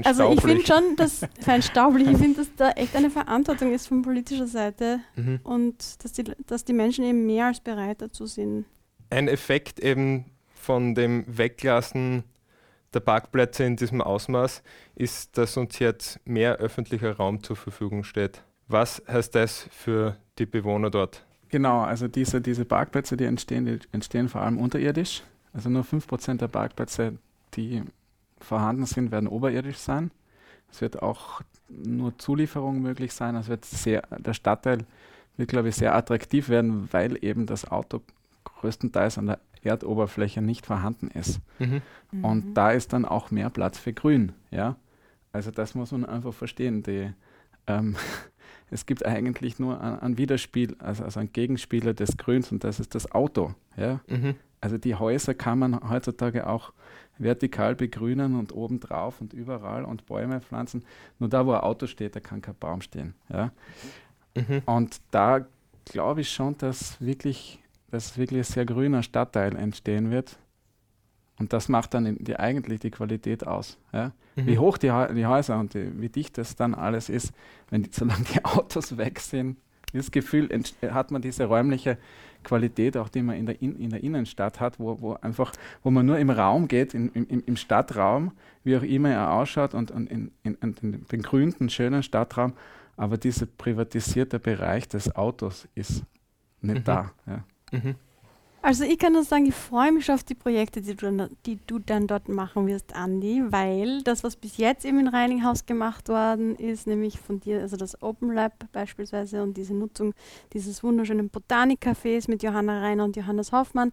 also 0.05 0.31
ich 0.33 0.43
finde 0.43 0.67
schon, 0.67 0.97
dass 0.97 1.23
feinstaublich, 1.41 2.07
ich 2.07 2.19
finde, 2.19 2.41
dass 2.41 2.55
da 2.55 2.71
echt 2.73 2.95
eine 2.95 3.09
Verantwortung 3.09 3.73
ist 3.73 3.89
von 3.89 4.03
politischer 4.03 4.47
Seite 4.47 5.01
mhm. 5.15 5.41
und 5.43 6.05
dass 6.05 6.13
die, 6.13 6.25
dass 6.47 6.65
die 6.65 6.75
Menschen 6.75 7.05
eben 7.05 7.25
mehr 7.25 7.47
als 7.47 7.61
bereit 7.61 8.03
dazu 8.03 8.27
sind. 8.27 8.67
Ein 9.09 9.29
Effekt 9.29 9.81
eben 9.81 10.27
von 10.55 10.95
dem 10.95 11.25
Weglassen 11.27 12.25
der 12.93 13.01
Parkplätze 13.01 13.65
in 13.65 13.77
diesem 13.77 14.03
Ausmaß 14.03 14.63
ist, 14.97 15.39
dass 15.39 15.57
uns 15.57 15.79
jetzt 15.79 16.21
mehr 16.27 16.57
öffentlicher 16.57 17.17
Raum 17.17 17.43
zur 17.43 17.57
Verfügung 17.57 18.05
steht. 18.05 18.43
Was 18.69 19.03
heißt 19.09 19.35
das 19.35 19.69
für 19.71 20.17
die 20.39 20.47
Bewohner 20.47 20.91
dort? 20.91 21.25
Genau, 21.49 21.83
also 21.83 22.09
diese, 22.09 22.41
diese 22.41 22.65
Parkplätze, 22.65 23.17
die 23.17 23.25
entstehen, 23.25 23.65
die 23.65 23.79
entstehen 23.93 24.29
vor 24.29 24.43
allem 24.43 24.59
unterirdisch. 24.59 25.23
Also 25.57 25.71
nur 25.71 25.85
5% 25.85 26.37
der 26.37 26.49
Parkplätze, 26.49 27.15
die 27.55 27.83
vorhanden 28.39 28.85
sind, 28.85 29.11
werden 29.11 29.27
oberirdisch 29.27 29.79
sein. 29.79 30.11
Es 30.71 30.83
wird 30.83 31.03
auch 31.03 31.41
nur 31.69 32.19
Zulieferung 32.19 32.83
möglich 32.83 33.15
sein. 33.15 33.37
Es 33.37 33.49
wird 33.49 33.65
sehr, 33.65 34.03
der 34.19 34.35
Stadtteil 34.35 34.85
wird, 35.39 35.49
glaube 35.49 35.71
ich, 35.71 35.77
sehr 35.77 35.95
attraktiv 35.95 36.51
werden, 36.51 36.89
weil 36.93 37.25
eben 37.25 37.47
das 37.47 37.71
Auto 37.71 38.03
größtenteils 38.45 39.17
an 39.17 39.27
der 39.29 39.41
Erdoberfläche 39.63 40.43
nicht 40.43 40.67
vorhanden 40.67 41.09
ist. 41.09 41.41
Mhm. 41.59 41.81
Und 42.23 42.47
mhm. 42.49 42.55
da 42.55 42.73
ist 42.73 42.93
dann 42.93 43.07
auch 43.07 43.31
mehr 43.31 43.49
Platz 43.49 43.79
für 43.79 43.95
Grün. 43.95 44.33
Ja? 44.51 44.77
Also 45.33 45.51
das 45.51 45.75
muss 45.75 45.91
man 45.91 46.05
einfach 46.05 46.35
verstehen. 46.35 46.83
Die, 46.83 47.13
ähm, 47.67 47.97
es 48.71 48.85
gibt 48.85 49.07
eigentlich 49.07 49.59
nur 49.59 49.81
ein, 49.81 50.19
Widerspiel, 50.19 50.77
also, 50.81 51.03
also 51.05 51.19
ein 51.19 51.33
Gegenspieler 51.33 51.95
des 51.95 52.19
Grüns 52.19 52.53
und 52.53 52.63
das 52.63 52.79
ist 52.79 52.95
das 52.95 53.11
Auto. 53.11 53.55
Ja? 53.79 54.01
Mhm. 54.07 54.35
Also 54.61 54.79
die 54.79 54.95
Häuser 54.95 55.35
kann 55.35 55.59
man 55.59 55.89
heutzutage 55.89 56.47
auch 56.47 56.73
vertikal 57.19 57.75
begrünen 57.75 58.39
und 58.39 58.55
obendrauf 58.55 59.21
und 59.21 59.33
überall 59.33 59.85
und 59.85 60.07
Bäume 60.07 60.41
pflanzen. 60.41 60.85
Nur 61.19 61.29
da, 61.29 61.47
wo 61.47 61.53
ein 61.53 61.61
Auto 61.61 61.87
steht, 61.87 62.17
da 62.17 62.21
kann 62.21 62.43
kein 62.43 62.55
Baum 62.57 62.81
stehen. 62.81 63.15
Ja? 63.29 63.53
Mhm. 64.35 64.63
Und 64.67 65.01
da 65.11 65.47
glaube 65.85 66.23
ich 66.23 66.31
schon, 66.31 66.57
dass 66.59 67.01
wirklich, 67.01 67.63
dass 67.91 68.19
wirklich 68.19 68.41
ein 68.41 68.53
sehr 68.53 68.67
grüner 68.67 69.03
Stadtteil 69.03 69.57
entstehen 69.57 70.11
wird. 70.11 70.39
Und 71.39 71.53
das 71.53 71.69
macht 71.69 71.95
dann 71.95 72.17
die, 72.19 72.37
eigentlich 72.37 72.81
die 72.81 72.91
Qualität 72.91 73.47
aus. 73.47 73.79
Ja? 73.93 74.13
Mhm. 74.37 74.47
Wie 74.47 74.59
hoch 74.59 74.79
die, 74.79 74.93
die 75.15 75.27
Häuser 75.27 75.59
und 75.59 75.75
die, 75.75 76.01
wie 76.01 76.09
dicht 76.09 76.39
das 76.39 76.57
dann 76.57 76.75
alles 76.75 77.09
ist, 77.09 77.33
wenn 77.71 77.83
die, 77.83 77.91
solange 77.93 78.25
die 78.25 78.45
Autos 78.45 78.97
weg 78.97 79.21
sind, 79.21 79.59
das 79.93 80.11
Gefühl 80.11 80.49
hat 80.91 81.11
man 81.11 81.23
diese 81.23 81.45
räumliche 81.45 81.97
Qualität, 82.43 82.97
auch 82.97 83.09
die 83.09 83.23
man 83.23 83.37
in 83.37 83.47
der, 83.47 83.61
in, 83.61 83.77
in 83.77 83.91
der 83.91 84.03
Innenstadt 84.03 84.61
hat, 84.61 84.79
wo, 84.79 85.01
wo 85.01 85.15
einfach, 85.15 85.53
wo 85.83 85.91
man 85.91 86.07
nur 86.07 86.19
im 86.19 86.31
Raum 86.31 86.69
geht, 86.69 86.95
in, 86.95 87.11
im, 87.13 87.43
im 87.45 87.57
Stadtraum, 87.57 88.33
wie 88.65 88.77
auch 88.77 88.83
immer 88.83 89.11
er 89.11 89.33
ausschaut 89.33 89.75
und, 89.75 89.91
und 89.91 90.11
in, 90.11 90.31
in, 90.43 90.57
in 90.61 90.75
den 90.75 91.05
begrünten, 91.05 91.69
schönen 91.71 92.03
Stadtraum, 92.03 92.53
aber 92.97 93.19
dieser 93.19 93.47
privatisierte 93.47 94.39
Bereich 94.39 94.89
des 94.89 95.15
Autos 95.15 95.69
ist 95.75 96.05
nicht 96.61 96.81
mhm. 96.81 96.85
da. 96.85 97.13
Ja. 97.27 97.45
Mhm. 97.73 97.95
Also 98.67 98.83
ich 98.83 98.99
kann 98.99 99.13
nur 99.13 99.23
sagen, 99.23 99.47
ich 99.47 99.55
freue 99.55 99.93
mich 99.93 100.11
auf 100.11 100.25
die 100.25 100.35
Projekte, 100.35 100.81
die 100.81 100.97
du, 100.97 101.29
die 101.47 101.61
du 101.69 101.79
dann 101.79 102.09
dort 102.09 102.29
machen 102.29 102.67
wirst, 102.67 102.97
Andi, 102.97 103.45
weil 103.51 104.03
das, 104.03 104.25
was 104.25 104.35
bis 104.35 104.57
jetzt 104.57 104.85
eben 104.85 104.99
in 104.99 105.07
Reininghaus 105.07 105.67
gemacht 105.67 106.09
worden 106.09 106.57
ist, 106.57 106.89
nämlich 106.89 107.21
von 107.21 107.39
dir, 107.39 107.61
also 107.61 107.77
das 107.77 108.03
Open 108.03 108.33
Lab 108.33 108.55
beispielsweise 108.73 109.45
und 109.45 109.57
diese 109.57 109.73
Nutzung 109.73 110.15
dieses 110.53 110.83
wunderschönen 110.83 111.31
Botanikcafés 111.31 112.29
mit 112.29 112.43
Johanna 112.43 112.81
Reiner 112.81 113.05
und 113.05 113.15
Johannes 113.15 113.53
Hoffmann, 113.53 113.93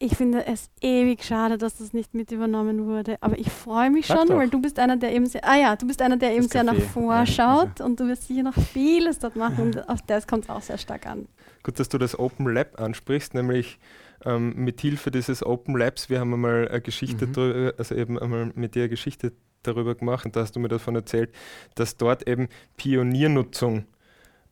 ich 0.00 0.16
finde 0.16 0.44
es 0.46 0.68
ewig 0.80 1.22
schade, 1.22 1.56
dass 1.56 1.78
das 1.78 1.92
nicht 1.92 2.12
mit 2.12 2.32
übernommen 2.32 2.86
wurde. 2.86 3.18
Aber 3.20 3.38
ich 3.38 3.50
freue 3.50 3.88
mich 3.88 4.08
Sag 4.08 4.18
schon, 4.18 4.28
doch. 4.28 4.36
weil 4.36 4.48
du 4.48 4.60
bist 4.60 4.80
einer, 4.80 4.96
der 4.96 5.14
eben 5.14 5.26
sehr, 5.26 5.44
ah 5.44 5.56
ja, 5.56 5.76
du 5.76 5.86
bist 5.86 6.02
einer, 6.02 6.16
der 6.16 6.30
das 6.30 6.38
eben 6.38 6.48
sehr 6.48 6.64
nach 6.64 6.74
vorschaut 6.74 7.78
ja. 7.78 7.84
und 7.84 8.00
du 8.00 8.08
wirst 8.08 8.26
sicher 8.26 8.42
noch 8.42 8.54
vieles 8.54 9.20
dort 9.20 9.36
machen 9.36 9.66
und 9.66 9.88
auf 9.88 10.02
das 10.02 10.26
kommt 10.26 10.44
es 10.44 10.50
auch 10.50 10.60
sehr 10.60 10.78
stark 10.78 11.06
an. 11.06 11.28
Gut, 11.64 11.80
dass 11.80 11.88
du 11.88 11.98
das 11.98 12.16
Open 12.18 12.46
Lab 12.52 12.78
ansprichst, 12.78 13.34
nämlich 13.34 13.78
ähm, 14.24 14.54
mit 14.54 14.80
Hilfe 14.80 15.10
dieses 15.10 15.44
Open 15.44 15.76
Labs, 15.76 16.10
wir 16.10 16.20
haben 16.20 16.32
einmal 16.32 16.68
eine 16.68 16.80
Geschichte 16.80 17.26
mhm. 17.26 17.32
drüber, 17.32 17.74
also 17.78 17.94
eben 17.94 18.18
einmal 18.18 18.52
mit 18.54 18.74
dir 18.74 18.82
eine 18.82 18.90
Geschichte 18.90 19.32
darüber 19.62 19.94
gemacht 19.94 20.26
und 20.26 20.36
da 20.36 20.40
hast 20.40 20.54
du 20.54 20.60
mir 20.60 20.68
davon 20.68 20.94
erzählt, 20.94 21.34
dass 21.74 21.96
dort 21.96 22.28
eben 22.28 22.48
Pioniernutzung, 22.76 23.86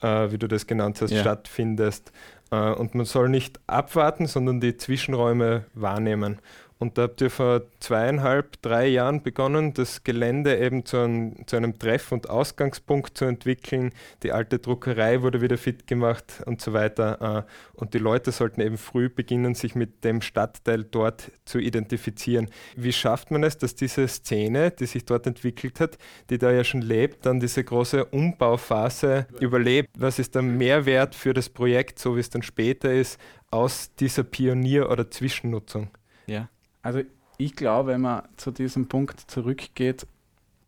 äh, 0.01 0.33
wie 0.33 0.39
du 0.39 0.49
das 0.49 0.67
genannt 0.67 1.01
hast, 1.01 1.11
ja. 1.11 1.21
stattfindet. 1.21 2.13
Äh, 2.51 2.73
und 2.73 2.95
man 2.95 3.05
soll 3.05 3.29
nicht 3.29 3.61
abwarten, 3.67 4.27
sondern 4.27 4.61
die 4.61 4.77
Zwischenräume 4.77 5.67
wahrnehmen. 5.75 6.41
Und 6.79 6.99
da 6.99 7.03
habt 7.03 7.21
ihr 7.21 7.31
vor 7.31 7.63
zweieinhalb, 7.81 8.61
drei 8.61 8.89
Jahren 8.89 9.23
begonnen, 9.23 9.73
das 9.73 10.03
Gelände 10.03 10.59
eben 10.59 10.85
zu 10.85 10.99
einem, 10.99 11.47
zu 11.47 11.57
einem 11.57 11.79
Treff- 11.79 12.13
und 12.13 12.29
Ausgangspunkt 12.29 13.17
zu 13.17 13.25
entwickeln. 13.25 13.93
Die 14.23 14.33
alte 14.33 14.59
Druckerei 14.59 15.23
wurde 15.23 15.41
wieder 15.41 15.59
fit 15.59 15.87
gemacht 15.87 16.43
und 16.45 16.61
so 16.61 16.73
weiter. 16.73 17.47
Äh, 17.47 17.79
und 17.79 17.95
die 17.95 17.99
Leute 17.99 18.33
sollten 18.33 18.61
eben 18.61 18.79
früh 18.79 19.09
beginnen, 19.09 19.55
sich 19.55 19.75
mit 19.75 20.05
dem 20.05 20.21
Stadtteil 20.23 20.85
dort 20.85 21.31
zu 21.45 21.59
identifizieren. 21.59 22.49
Wie 22.77 22.93
schafft 22.93 23.31
man 23.31 23.45
es, 23.45 23.59
dass 23.59 23.75
diese 23.75 24.09
Szene, 24.09 24.71
die 24.71 24.87
sich 24.87 25.05
dort 25.05 25.27
entwickelt 25.27 25.81
hat, 25.81 25.99
die 26.31 26.39
da 26.39 26.51
ja 26.51 26.65
schon 26.65 26.83
lebt, 26.83 27.27
dann 27.27 27.41
diese 27.41 27.63
große 27.63 28.07
Umbauphase 28.07 29.27
überlebt? 29.41 29.91
Was 29.97 30.19
ist 30.19 30.35
der 30.35 30.43
Mehrwert 30.43 31.15
für 31.15 31.33
das 31.33 31.49
Projekt, 31.49 31.99
so 31.99 32.17
wie 32.17 32.21
es 32.21 32.31
dann 32.31 32.43
später 32.43 32.93
ist, 32.93 33.21
aus 33.51 33.95
dieser 33.95 34.25
Pionier- 34.25 34.91
oder 34.91 35.11
Zwischennutzung? 35.11 35.91
Ja. 36.27 36.49
Also 36.83 37.03
ich 37.39 37.57
glaube, 37.57 37.91
wenn 37.91 38.03
man 38.03 38.23
zu 38.37 38.51
diesem 38.51 38.89
Punkt 38.89 39.21
zurückgeht, 39.31 40.07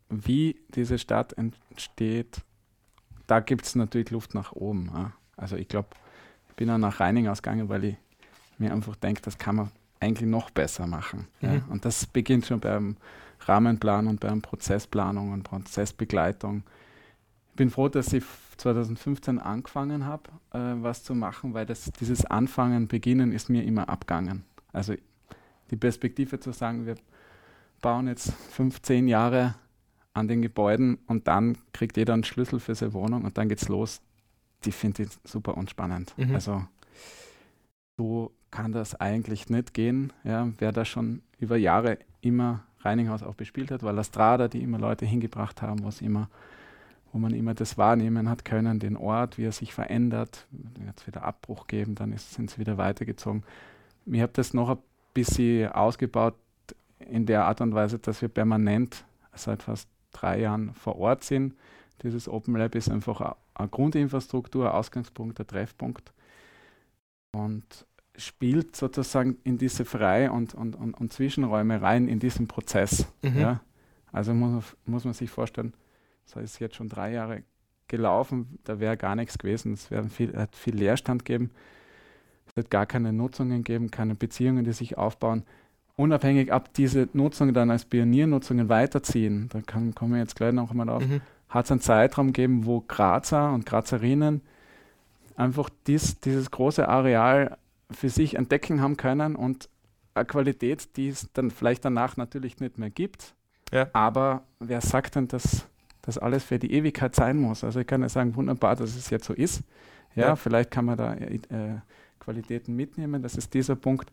wie 0.09 0.57
diese 0.75 0.99
Stadt 0.99 1.33
entsteht, 1.35 2.41
da 3.27 3.41
gibt 3.41 3.65
es 3.65 3.75
natürlich 3.75 4.11
Luft 4.11 4.35
nach 4.35 4.53
oben. 4.53 4.91
Ja. 4.95 5.13
Also 5.37 5.57
ich 5.57 5.69
glaube, 5.69 5.89
ich 6.49 6.55
bin 6.55 6.71
auch 6.71 6.79
nach 6.79 7.01
Reining 7.01 7.29
ausgegangen, 7.29 7.69
weil 7.69 7.85
ich 7.85 7.97
mir 8.59 8.73
einfach 8.73 8.97
denke, 8.97 9.23
das 9.23 9.39
kann 9.39 9.57
man 9.57 9.71
eigentlich 10.01 10.29
noch 10.29 10.51
besser 10.51 10.87
machen. 10.87 11.27
Mhm. 11.41 11.49
Ja. 11.49 11.63
Und 11.69 11.85
das 11.85 12.07
beginnt 12.07 12.47
schon 12.47 12.61
beim 12.61 12.97
Rahmenplan 13.41 14.07
und 14.07 14.21
beim 14.21 14.43
Prozessplanung 14.43 15.33
und 15.33 15.43
Prozessbegleitung. 15.43 16.63
Ich 17.51 17.57
bin 17.57 17.71
froh, 17.71 17.89
dass 17.89 18.13
ich 18.13 18.25
2015 18.57 19.39
angefangen 19.39 20.07
habe, 20.07 20.31
äh, 20.53 20.83
was 20.83 21.03
zu 21.05 21.15
machen, 21.15 21.55
weil 21.55 21.67
das, 21.67 21.91
dieses 21.93 22.25
Anfangen, 22.25 22.89
Beginnen 22.89 23.33
ist 23.33 23.49
mir 23.49 23.65
immer 23.65 23.89
abgangen. 23.89 24.45
Also 24.73 24.95
die 25.71 25.77
Perspektive 25.77 26.41
zu 26.41 26.53
sagen, 26.53 26.87
wir 26.87 26.97
bauen 27.81 28.09
jetzt 28.09 28.33
15 28.33 29.09
Jahre 29.09 29.55
an 30.15 30.29
den 30.29 30.43
Gebäuden 30.43 30.99
und 31.07 31.27
dann 31.29 31.59
kriegt 31.73 31.97
jeder 31.97 32.15
einen 32.15 32.25
Schlüssel 32.25 32.61
für 32.61 32.75
seine 32.75 32.93
Wohnung 32.93 33.25
und 33.25 33.37
dann 33.37 33.49
geht's 33.49 33.69
los, 33.69 34.01
die 34.65 34.73
finde 34.73 35.03
ich 35.03 35.09
super 35.25 35.57
unspannend. 35.57 36.17
Mhm. 36.17 36.35
Also 36.35 36.65
so 37.97 38.33
kann 38.51 38.73
das 38.73 38.95
eigentlich 38.95 39.51
nicht 39.51 39.75
gehen. 39.75 40.13
Ja, 40.23 40.51
wer 40.59 40.73
da 40.73 40.85
schon 40.85 41.23
über 41.39 41.57
Jahre 41.57 41.99
immer 42.21 42.65
Reininghaus 42.81 43.23
auch 43.23 43.35
bespielt 43.35 43.71
hat, 43.71 43.83
weil 43.83 44.03
Strada, 44.05 44.49
die 44.49 44.63
immer 44.63 44.79
Leute 44.79 45.07
hingebracht 45.07 45.63
haben, 45.63 45.85
was 45.85 46.01
immer, 46.01 46.29
wo 47.13 47.19
man 47.19 47.35
immer 47.35 47.55
das 47.55 47.77
wahrnehmen 47.79 48.29
hat 48.29 48.45
können, 48.45 48.79
den 48.79 48.97
Ort, 48.97 49.39
wie 49.39 49.45
er 49.45 49.53
sich 49.53 49.75
verändert, 49.75 50.47
es 50.97 51.07
wieder 51.07 51.25
Abbruch 51.25 51.67
geben, 51.67 51.95
dann 51.95 52.17
sind 52.17 52.51
sie 52.51 52.59
wieder 52.59 52.79
weitergezogen. 52.79 53.43
Ich 54.07 54.21
habe 54.21 54.33
das 54.33 54.55
noch 54.55 54.71
ein 54.71 54.79
bisschen 55.15 55.73
ausgebaut 55.73 56.35
in 56.99 57.27
der 57.27 57.45
Art 57.45 57.61
und 57.61 57.75
Weise, 57.75 57.99
dass 57.99 58.21
wir 58.21 58.29
permanent 58.29 59.05
seit 59.35 59.63
fast 59.63 59.89
drei 60.13 60.41
Jahren 60.41 60.75
vor 60.75 60.97
Ort 60.97 61.25
sind. 61.25 61.55
Dieses 62.03 62.29
Open 62.29 62.57
Lab 62.57 62.75
ist 62.75 62.91
einfach 62.91 63.37
eine 63.55 63.69
Grundinfrastruktur, 63.69 64.67
ein 64.67 64.73
Ausgangspunkt, 64.73 65.41
ein 65.41 65.47
Treffpunkt 65.47 66.13
und 67.33 67.87
spielt 68.17 68.77
sozusagen 68.77 69.39
in 69.45 69.59
diese 69.59 69.85
Frei- 69.85 70.31
und, 70.31 70.55
und, 70.55 70.77
und, 70.77 70.95
und 70.95 71.13
Zwischenräume 71.13 71.83
rein 71.83 72.09
in 72.09 72.21
diesen 72.21 72.47
Prozess. 72.47 73.07
Mhm. 73.23 73.39
Ja? 73.39 73.61
Also 74.13 74.35
muss, 74.35 74.77
muss 74.87 75.05
man 75.05 75.15
sich 75.15 75.31
vorstellen, 75.31 75.75
so 76.25 76.41
ist 76.41 76.61
jetzt 76.61 76.77
schon 76.77 76.89
drei 76.89 77.13
Jahre 77.13 77.43
gelaufen, 77.89 78.59
da 78.65 78.81
wäre 78.81 78.97
gar 78.97 79.17
nichts 79.17 79.37
gewesen, 79.37 79.75
es 79.75 79.89
viel, 80.11 80.37
hat 80.37 80.57
viel 80.57 80.77
Leerstand 80.77 81.25
gegeben. 81.25 81.51
Wird 82.55 82.71
gar 82.71 82.87
keine 82.87 83.13
Nutzungen 83.13 83.65
geben, 83.65 83.91
keine 83.91 84.15
Beziehungen, 84.15 84.65
die 84.65 84.73
sich 84.73 84.97
aufbauen. 84.97 85.43
Unabhängig, 85.97 86.53
ob 86.53 86.73
diese 86.75 87.09
Nutzungen 87.13 87.55
dann 87.55 87.71
als 87.71 87.85
Pioniernutzungen 87.85 88.69
weiterziehen, 88.69 89.49
da 89.53 89.61
kann, 89.61 89.95
kommen 89.95 90.13
wir 90.13 90.21
jetzt 90.21 90.37
gleich 90.37 90.53
noch 90.53 90.71
einmal 90.71 90.89
auf, 90.89 91.07
mhm. 91.07 91.21
hat 91.49 91.67
es 91.67 91.71
einen 91.71 91.81
Zeitraum 91.81 92.29
gegeben, 92.29 92.67
wo 92.67 92.81
Grazer 92.81 93.53
und 93.53 93.65
Grazerinnen 93.65 94.41
einfach 95.37 95.71
dies, 95.87 96.21
dieses 96.21 96.51
große 96.51 96.89
Areal 96.89 97.57
für 97.91 98.09
sich 98.09 98.35
entdecken 98.35 98.81
haben 98.81 98.97
können 98.97 99.37
und 99.37 99.69
eine 100.15 100.25
Qualität, 100.25 100.97
die 100.97 101.09
es 101.09 101.29
dann 101.33 101.51
vielleicht 101.51 101.85
danach 101.85 102.17
natürlich 102.17 102.61
nicht 102.61 102.79
mehr 102.79 102.91
gibt. 102.91 103.35
Ja. 103.73 103.89
Aber 103.93 104.43
wer 104.61 104.81
sagt 104.81 105.17
denn, 105.17 105.29
dass 105.29 105.67
das 106.03 106.19
alles 106.19 106.45
für 106.45 106.59
die 106.59 106.73
Ewigkeit 106.73 107.15
sein 107.15 107.39
muss? 107.39 107.65
Also 107.65 107.81
ich 107.81 107.87
kann 107.87 108.03
ja 108.03 108.09
sagen, 108.09 108.37
wunderbar, 108.37 108.77
dass 108.77 108.95
es 108.95 109.11
jetzt 109.11 109.25
so 109.25 109.33
ist. 109.33 109.63
Ja, 110.15 110.29
ja. 110.29 110.37
vielleicht 110.37 110.71
kann 110.71 110.85
man 110.85 110.97
da 110.97 111.15
äh, 111.15 111.39
Qualitäten 112.25 112.75
mitnehmen. 112.75 113.23
Das 113.23 113.37
ist 113.37 113.55
dieser 113.55 113.77
Punkt. 113.77 114.11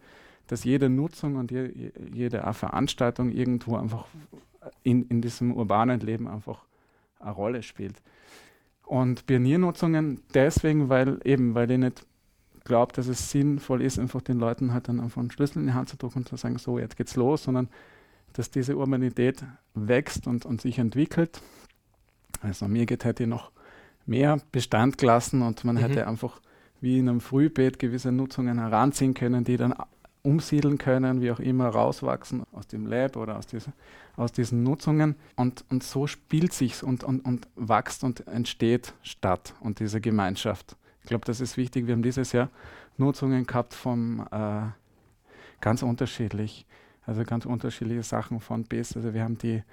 dass 0.47 0.63
jede 0.65 0.89
Nutzung 0.89 1.37
und 1.37 1.51
je, 1.51 1.91
jede 2.13 2.41
Veranstaltung 2.53 3.31
irgendwo 3.31 3.77
einfach 3.77 4.05
in, 4.83 5.07
in 5.07 5.21
diesem 5.21 5.53
urbanen 5.53 5.99
Leben 6.01 6.27
einfach 6.27 6.65
eine 7.19 7.31
Rolle 7.31 7.63
spielt. 7.63 8.01
Und 8.83 9.25
Pioniernutzungen 9.27 10.19
deswegen, 10.33 10.89
weil 10.89 11.19
eben, 11.23 11.55
weil 11.55 11.71
ich 11.71 11.77
nicht 11.77 12.05
glaube, 12.65 12.93
dass 12.93 13.07
es 13.07 13.31
sinnvoll 13.31 13.81
ist, 13.81 13.97
einfach 13.97 14.21
den 14.21 14.39
Leuten 14.39 14.73
halt 14.73 14.87
dann 14.87 14.99
einfach 14.99 15.21
einen 15.21 15.31
Schlüssel 15.31 15.59
in 15.59 15.67
die 15.67 15.73
Hand 15.73 15.89
zu 15.89 15.97
drücken 15.97 16.19
und 16.19 16.27
zu 16.27 16.35
sagen, 16.35 16.57
so, 16.57 16.77
jetzt 16.77 16.97
geht's 16.97 17.15
los, 17.15 17.43
sondern 17.43 17.69
dass 18.33 18.51
diese 18.51 18.75
Urbanität 18.77 19.43
wächst 19.73 20.27
und, 20.27 20.45
und 20.45 20.61
sich 20.61 20.79
entwickelt. 20.79 21.41
Also 22.41 22.67
mir 22.67 22.85
geht 22.85 23.05
heute 23.05 23.27
noch 23.27 23.51
mehr 24.05 24.39
Bestand 24.51 24.97
gelassen 24.97 25.41
und 25.41 25.63
man 25.63 25.75
mhm. 25.75 25.79
hätte 25.79 26.07
einfach 26.07 26.41
wie 26.81 26.99
in 26.99 27.07
einem 27.07 27.21
Frühbeet 27.21 27.79
gewisse 27.79 28.11
Nutzungen 28.11 28.59
heranziehen 28.59 29.13
können, 29.13 29.43
die 29.43 29.57
dann 29.57 29.73
umsiedeln 30.23 30.77
können, 30.77 31.21
wie 31.21 31.31
auch 31.31 31.39
immer, 31.39 31.67
rauswachsen 31.69 32.43
aus 32.51 32.67
dem 32.67 32.85
Lab 32.85 33.15
oder 33.15 33.37
aus, 33.37 33.47
diese, 33.47 33.71
aus 34.15 34.31
diesen 34.31 34.63
Nutzungen. 34.63 35.15
Und, 35.35 35.63
und 35.69 35.83
so 35.83 36.07
spielt 36.07 36.53
sich 36.53 36.83
und, 36.83 37.03
und, 37.03 37.25
und 37.25 37.47
wächst 37.55 38.03
und 38.03 38.27
entsteht 38.27 38.93
Stadt 39.03 39.53
und 39.61 39.79
diese 39.79 40.01
Gemeinschaft. 40.01 40.75
Ich 41.03 41.07
glaube, 41.07 41.25
das 41.25 41.39
ist 41.39 41.57
wichtig. 41.57 41.87
Wir 41.87 41.93
haben 41.93 42.03
dieses 42.03 42.31
Jahr 42.31 42.49
Nutzungen 42.97 43.45
gehabt 43.45 43.73
vom 43.73 44.27
äh, 44.31 44.61
ganz 45.59 45.81
unterschiedlich, 45.81 46.65
also 47.05 47.23
ganz 47.23 47.45
unterschiedliche 47.45 48.03
Sachen 48.03 48.39
von 48.39 48.63
bis. 48.63 48.95
Also 48.95 49.13
wir 49.13 49.23
haben 49.23 49.37
die 49.37 49.63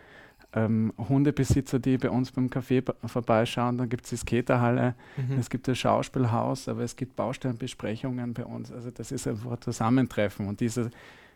ähm, 0.55 0.93
Hundebesitzer, 0.97 1.79
die 1.79 1.99
bei 1.99 2.11
uns 2.11 2.33
beim 2.33 2.49
Café 2.49 2.83
vorbeischauen. 3.07 3.79
Dann 3.79 3.89
gibt 3.89 4.05
es 4.05 4.11
die 4.11 4.17
Skaterhalle, 4.17 4.95
mhm. 5.17 5.39
es 5.39 5.51
gibt 5.51 5.69
das 5.69 5.79
Schauspielhaus, 5.79 6.69
aber 6.69 6.83
es 6.83 6.97
gibt 6.97 7.17
Baustellenbesprechungen 7.17 8.35
bei 8.35 8.45
uns. 8.45 8.73
Also 8.73 8.91
das 8.91 9.13
ist 9.13 9.27
einfach 9.27 9.53
ein 9.53 9.61
Zusammentreffen. 9.61 10.49
Und 10.49 10.61
diese, 10.61 10.91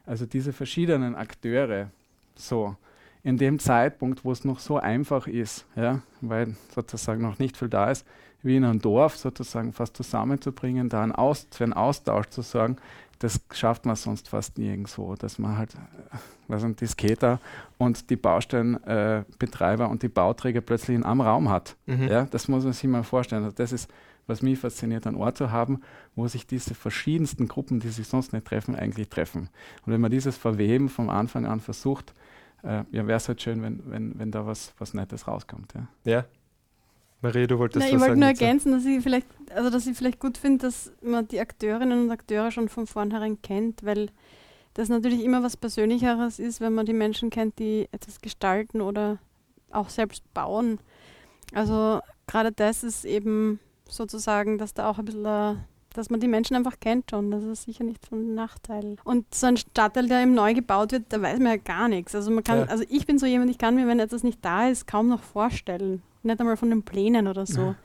also 0.07 0.27
diese 0.27 0.53
verschiedenen 0.53 1.15
Akteure, 1.15 1.91
so 2.35 2.77
in 3.25 3.39
dem 3.39 3.59
Zeitpunkt, 3.59 4.25
wo 4.25 4.33
es 4.33 4.45
noch 4.45 4.59
so 4.59 4.79
einfach 4.79 5.27
ist, 5.27 5.65
ja, 5.77 6.01
weil 6.21 6.57
sozusagen 6.75 7.23
noch 7.23 7.39
nicht 7.39 7.57
viel 7.57 7.69
da 7.69 7.91
ist, 7.91 8.07
wie 8.43 8.57
in 8.57 8.65
einem 8.65 8.81
Dorf 8.81 9.17
sozusagen 9.17 9.73
fast 9.73 9.97
zusammenzubringen, 9.97 10.89
da 10.89 11.03
einen 11.03 11.13
Aus, 11.13 11.47
für 11.51 11.65
einen 11.65 11.73
Austausch 11.73 12.27
zu 12.29 12.43
sorgen, 12.43 12.77
das 13.23 13.41
schafft 13.53 13.87
man 13.87 13.95
sonst 13.95 14.29
fast 14.29 14.59
nirgendwo, 14.59 15.15
dass 15.15 15.39
man 15.39 15.57
halt, 15.57 15.75
äh, 15.75 16.17
was 16.49 16.63
sind 16.63 16.81
die 16.81 16.87
Skater 16.87 17.39
und 17.79 18.11
die 18.11 18.17
Baustellenbetreiber 18.17 19.85
äh, 19.85 19.89
und 19.89 20.03
die 20.03 20.09
Bauträger 20.09 20.61
plötzlich 20.61 20.97
in 20.97 21.05
einem 21.05 21.21
Raum 21.21 21.49
hat. 21.49 21.77
Mhm. 21.87 22.09
Ja, 22.09 22.25
das 22.25 22.49
muss 22.49 22.65
man 22.65 22.73
sich 22.73 22.91
mal 22.91 23.05
vorstellen. 23.05 23.45
Also 23.45 23.55
das 23.55 23.71
ist, 23.71 23.89
was 24.27 24.43
mich 24.43 24.59
fasziniert, 24.59 25.07
einen 25.07 25.17
Ort 25.17 25.37
zu 25.37 25.53
haben, 25.53 25.83
wo 26.17 26.27
sich 26.27 26.49
diese 26.49 26.75
verschiedensten 26.75 27.47
Gruppen, 27.47 27.79
die 27.79 27.89
sich 27.91 28.09
sonst 28.09 28.33
nicht 28.33 28.45
treffen, 28.45 28.75
eigentlich 28.75 29.09
treffen. 29.09 29.51
Und 29.87 29.93
wenn 29.93 30.01
man 30.01 30.11
dieses 30.11 30.37
Verweben 30.37 30.89
vom 30.89 31.09
Anfang 31.09 31.47
an 31.47 31.61
versucht, 31.61 32.15
äh, 32.63 32.85
ja, 32.91 33.07
wäre 33.07 33.17
es 33.17 33.29
halt 33.29 33.43
schön, 33.43 33.63
wenn, 33.63 33.83
wenn, 33.91 34.19
wenn 34.19 34.31
da 34.31 34.47
was, 34.47 34.75
was 34.79 34.95
Nettes 34.95 35.27
rauskommt. 35.27 35.75
Ja. 35.75 35.89
ja. 36.05 36.25
Marie, 37.21 37.47
du 37.47 37.59
wolltest 37.59 37.87
Na, 37.87 37.95
Ich 37.95 38.01
wollte 38.01 38.17
nur 38.17 38.29
ergänzen, 38.29 38.73
dass 38.73 38.85
ich 38.85 39.03
vielleicht, 39.03 39.27
also 39.55 39.71
dass 39.71 39.87
ich 39.87 39.97
vielleicht 39.97 40.19
gut 40.19 40.39
finde, 40.39 40.67
dass 40.67 40.93
man 41.03 41.29
die 41.29 41.41
Akteurinnen 41.41 42.05
und 42.05 42.11
Akteure 42.11 42.51
schon 42.51 42.69
von 42.69 42.87
vornherein 42.87 43.41
kennt, 43.43 43.85
weil 43.85 44.11
das 44.75 44.89
natürlich 44.89 45.23
immer 45.23 45.43
was 45.43 45.57
Persönlicheres 45.57 46.39
ist, 46.39 46.61
wenn 46.61 46.75
man 46.75 46.87
die 46.87 46.93
Menschen 46.93 47.31
kennt, 47.31 47.59
die 47.59 47.89
etwas 47.93 48.21
gestalten 48.21 48.81
oder 48.81 49.19
auch 49.71 49.89
selbst 49.89 50.23
bauen. 50.35 50.79
Also 51.53 52.01
gerade 52.27 52.53
das 52.53 52.83
ist 52.83 53.05
eben 53.05 53.61
sozusagen, 53.89 54.59
dass 54.59 54.75
da 54.75 54.89
auch 54.89 54.99
ein 54.99 55.05
bisschen, 55.05 55.63
dass 55.93 56.11
man 56.11 56.21
die 56.21 56.29
Menschen 56.29 56.57
einfach 56.57 56.81
kennt 56.81 57.11
schon. 57.11 57.31
Das 57.31 57.45
ist 57.45 57.65
sicher 57.65 57.85
nicht 57.85 58.07
von 58.07 58.35
Nachteil. 58.35 58.97
Und 59.05 59.35
so 59.35 59.47
ein 59.47 59.57
Stadtteil, 59.57 60.09
der 60.09 60.23
eben 60.23 60.35
neu 60.35 60.55
gebaut 60.55 60.93
wird, 60.93 61.05
da 61.11 61.21
weiß 61.21 61.39
man 61.39 61.53
ja 61.53 61.57
gar 61.57 61.89
nichts. 61.89 62.15
Also 62.15 62.31
man 62.31 62.45
kann, 62.45 62.61
ja. 62.61 62.65
also 62.67 62.85
ich 62.89 63.07
bin 63.07 63.19
so 63.19 63.27
jemand, 63.27 63.51
ich 63.51 63.59
kann 63.59 63.75
mir, 63.75 63.87
wenn 63.87 64.01
etwas 64.01 64.23
nicht 64.23 64.45
da 64.45 64.69
ist, 64.69 64.87
kaum 64.87 65.09
noch 65.09 65.23
vorstellen 65.23 66.03
nicht 66.23 66.41
einmal 66.41 66.57
von 66.57 66.71
den 66.71 66.83
Plänen 66.83 67.29
oder 67.29 67.47
so. 67.47 67.61
Ja. 67.61 67.77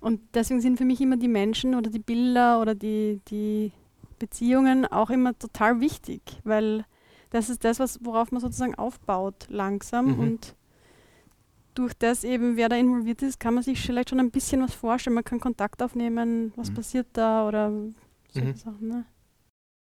Und 0.00 0.20
deswegen 0.34 0.60
sind 0.60 0.76
für 0.78 0.84
mich 0.84 1.00
immer 1.00 1.16
die 1.16 1.28
Menschen 1.28 1.74
oder 1.74 1.90
die 1.90 1.98
Bilder 1.98 2.60
oder 2.60 2.74
die, 2.74 3.20
die 3.28 3.72
Beziehungen 4.18 4.86
auch 4.86 5.10
immer 5.10 5.36
total 5.38 5.80
wichtig, 5.80 6.20
weil 6.44 6.84
das 7.30 7.50
ist 7.50 7.64
das, 7.64 7.80
was, 7.80 8.04
worauf 8.04 8.30
man 8.30 8.40
sozusagen 8.40 8.74
aufbaut 8.74 9.46
langsam 9.48 10.12
mhm. 10.12 10.18
und 10.18 10.54
durch 11.74 11.94
das 11.94 12.24
eben, 12.24 12.56
wer 12.56 12.68
da 12.68 12.76
involviert 12.76 13.22
ist, 13.22 13.40
kann 13.40 13.54
man 13.54 13.62
sich 13.62 13.80
vielleicht 13.80 14.10
schon 14.10 14.20
ein 14.20 14.30
bisschen 14.30 14.62
was 14.62 14.74
vorstellen. 14.74 15.14
Man 15.14 15.24
kann 15.24 15.40
Kontakt 15.40 15.82
aufnehmen, 15.82 16.52
was 16.56 16.70
mhm. 16.70 16.74
passiert 16.74 17.06
da 17.12 17.46
oder 17.46 17.72
solche 18.30 18.48
mhm. 18.48 18.56
Sachen. 18.56 18.88
Ne? 18.88 19.04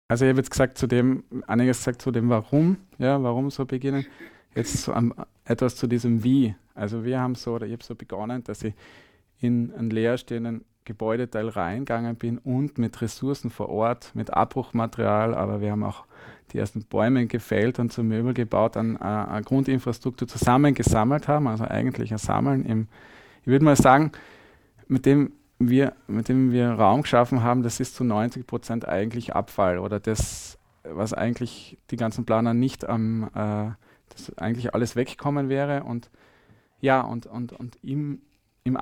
Also 0.08 0.25
ich 0.25 0.30
habe 0.30 0.39
jetzt 0.39 0.52
gesagt 0.52 0.78
zu 0.78 0.88
dem, 0.88 1.23
einiges 1.47 1.78
gesagt 1.78 2.02
zu 2.02 2.12
dem 2.12 2.30
Warum, 2.30 2.78
ja, 2.97 3.21
warum 3.21 3.52
so 3.52 3.65
beginnen. 3.65 4.06
Jetzt 4.56 4.78
so 4.78 4.93
um, 4.93 5.13
etwas 5.45 5.75
zu 5.75 5.88
diesem 5.88 6.23
Wie. 6.23 6.56
Also 6.73 7.04
wir 7.06 7.19
haben 7.19 7.36
so, 7.36 7.54
oder 7.54 7.67
ich 7.67 7.73
habe 7.73 7.84
so 7.84 7.95
begonnen, 7.95 8.43
dass 8.43 8.63
ich 8.63 8.73
in 9.39 9.71
einen 9.73 9.89
leerstehenden 9.89 10.65
Gebäudeteil 10.89 11.49
reingegangen 11.49 12.15
bin 12.15 12.39
und 12.39 12.80
mit 12.80 12.99
Ressourcen 12.99 13.52
vor 13.52 13.69
Ort, 13.69 14.10
mit 14.15 14.34
Abbruchmaterial, 14.34 15.36
aber 15.36 15.62
wir 15.62 15.71
haben 15.71 15.84
auch 15.84 16.06
die 16.52 16.58
ersten 16.58 16.84
Bäume 16.84 17.28
gefällt 17.28 17.78
und 17.78 17.93
zu 17.93 18.04
Möbel 18.04 18.34
gebaut, 18.34 18.75
an 18.75 18.95
äh, 18.95 19.04
eine 19.04 19.43
Grundinfrastruktur 19.43 20.28
zusammengesammelt 20.28 21.28
haben, 21.28 21.47
also 21.47 21.63
eigentlich 21.65 22.12
ein 22.12 22.17
Sammeln 22.17 22.65
im, 22.65 22.88
ich 23.41 23.47
würde 23.47 23.65
mal 23.65 23.75
sagen, 23.75 24.13
mit 24.88 25.06
dem 25.06 25.34
wir, 25.60 25.93
mit 26.08 26.28
dem 26.28 26.52
wir 26.52 26.71
Raum 26.71 27.04
geschaffen 27.04 27.43
haben, 27.43 27.62
das 27.62 27.80
ist 27.80 27.93
zu 27.93 28.04
90 28.04 28.47
Prozent 28.47 28.88
eigentlich 28.88 29.36
Abfall 29.36 29.78
oder 29.78 29.99
das, 29.99 30.58
was 30.82 31.13
eigentlich 31.13 31.78
die 31.91 31.97
ganzen 31.97 32.25
Planer 32.25 32.56
nicht 32.56 32.89
am, 32.89 33.25
äh, 33.36 33.69
das 34.10 34.36
eigentlich 34.39 34.73
alles 34.73 34.95
wegkommen 34.95 35.49
wäre 35.49 35.84
und 35.84 36.10
ja, 36.82 37.02
und, 37.02 37.28
und, 37.28 37.54
und 37.54 37.78
im, 37.84 38.23
im 38.63 38.75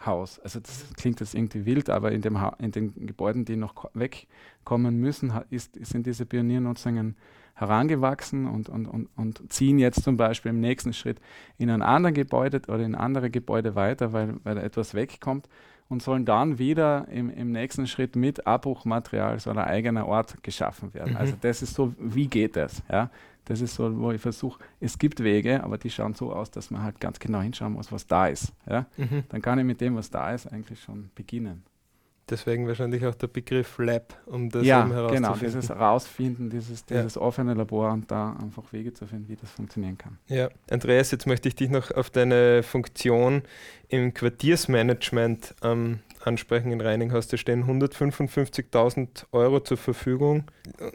Abbruchhaus, 0.00 0.38
also 0.40 0.60
das 0.60 0.86
klingt 0.96 1.20
jetzt 1.20 1.34
irgendwie 1.34 1.66
wild, 1.66 1.90
aber 1.90 2.12
in, 2.12 2.22
dem 2.22 2.38
in 2.58 2.72
den 2.72 3.06
Gebäuden, 3.06 3.44
die 3.44 3.56
noch 3.56 3.90
wegkommen 3.94 4.98
müssen, 4.98 5.32
ist, 5.50 5.74
sind 5.84 6.06
diese 6.06 6.26
Pioniernutzungen 6.26 7.16
herangewachsen 7.54 8.46
und, 8.46 8.68
und, 8.68 8.86
und, 8.86 9.08
und 9.16 9.52
ziehen 9.52 9.78
jetzt 9.78 10.02
zum 10.02 10.16
Beispiel 10.16 10.50
im 10.50 10.60
nächsten 10.60 10.92
Schritt 10.92 11.20
in 11.58 11.68
ein 11.68 11.82
anderes 11.82 12.14
Gebäude 12.14 12.62
oder 12.68 12.80
in 12.80 12.94
andere 12.94 13.30
Gebäude 13.30 13.74
weiter, 13.74 14.12
weil, 14.12 14.36
weil 14.44 14.54
da 14.54 14.62
etwas 14.62 14.94
wegkommt 14.94 15.46
und 15.88 16.02
sollen 16.02 16.24
dann 16.24 16.58
wieder 16.58 17.06
im, 17.08 17.28
im 17.28 17.52
nächsten 17.52 17.86
Schritt 17.86 18.16
mit 18.16 18.46
Abbruchmaterial 18.46 19.40
so 19.40 19.50
ein 19.50 19.58
eigener 19.58 20.06
Ort 20.06 20.42
geschaffen 20.42 20.94
werden. 20.94 21.12
Mhm. 21.12 21.18
Also 21.18 21.34
das 21.38 21.62
ist 21.62 21.74
so, 21.74 21.92
wie 21.98 22.28
geht 22.28 22.56
das? 22.56 22.82
Ja? 22.90 23.10
Das 23.44 23.60
ist 23.60 23.74
so, 23.74 23.98
wo 23.98 24.12
ich 24.12 24.20
versuche, 24.20 24.62
es 24.80 24.98
gibt 24.98 25.22
Wege, 25.22 25.62
aber 25.62 25.78
die 25.78 25.90
schauen 25.90 26.14
so 26.14 26.32
aus, 26.32 26.50
dass 26.50 26.70
man 26.70 26.82
halt 26.82 27.00
ganz 27.00 27.18
genau 27.18 27.40
hinschauen 27.40 27.72
muss, 27.72 27.90
was 27.90 28.06
da 28.06 28.26
ist. 28.26 28.52
Ja? 28.68 28.86
Mhm. 28.96 29.24
Dann 29.28 29.42
kann 29.42 29.58
ich 29.58 29.64
mit 29.64 29.80
dem, 29.80 29.96
was 29.96 30.10
da 30.10 30.32
ist, 30.32 30.46
eigentlich 30.46 30.80
schon 30.80 31.10
beginnen. 31.14 31.64
Deswegen 32.30 32.68
wahrscheinlich 32.68 33.04
auch 33.04 33.14
der 33.16 33.26
Begriff 33.26 33.76
Lab, 33.78 34.16
um 34.26 34.50
das 34.50 34.64
ja, 34.64 34.82
eben 34.82 34.92
herauszufinden. 34.92 35.32
genau, 35.32 35.44
dieses 35.44 35.68
Herausfinden, 35.68 36.48
dieses, 36.48 36.84
dieses 36.84 37.16
ja. 37.16 37.20
offene 37.20 37.54
Labor 37.54 37.90
und 37.90 38.08
da 38.08 38.36
einfach 38.40 38.72
Wege 38.72 38.92
zu 38.94 39.06
finden, 39.06 39.28
wie 39.28 39.34
das 39.34 39.50
funktionieren 39.50 39.98
kann. 39.98 40.16
Ja, 40.28 40.48
Andreas, 40.70 41.10
jetzt 41.10 41.26
möchte 41.26 41.48
ich 41.48 41.56
dich 41.56 41.70
noch 41.70 41.90
auf 41.90 42.08
deine 42.08 42.62
Funktion 42.62 43.42
im 43.88 44.14
Quartiersmanagement 44.14 45.56
ähm, 45.62 45.98
ansprechen. 46.24 46.70
In 46.70 46.80
Reining 46.80 47.10
hast 47.12 47.32
du 47.32 47.36
stehen 47.36 47.64
155.000 47.64 49.24
Euro 49.32 49.60
zur 49.60 49.76
Verfügung 49.76 50.44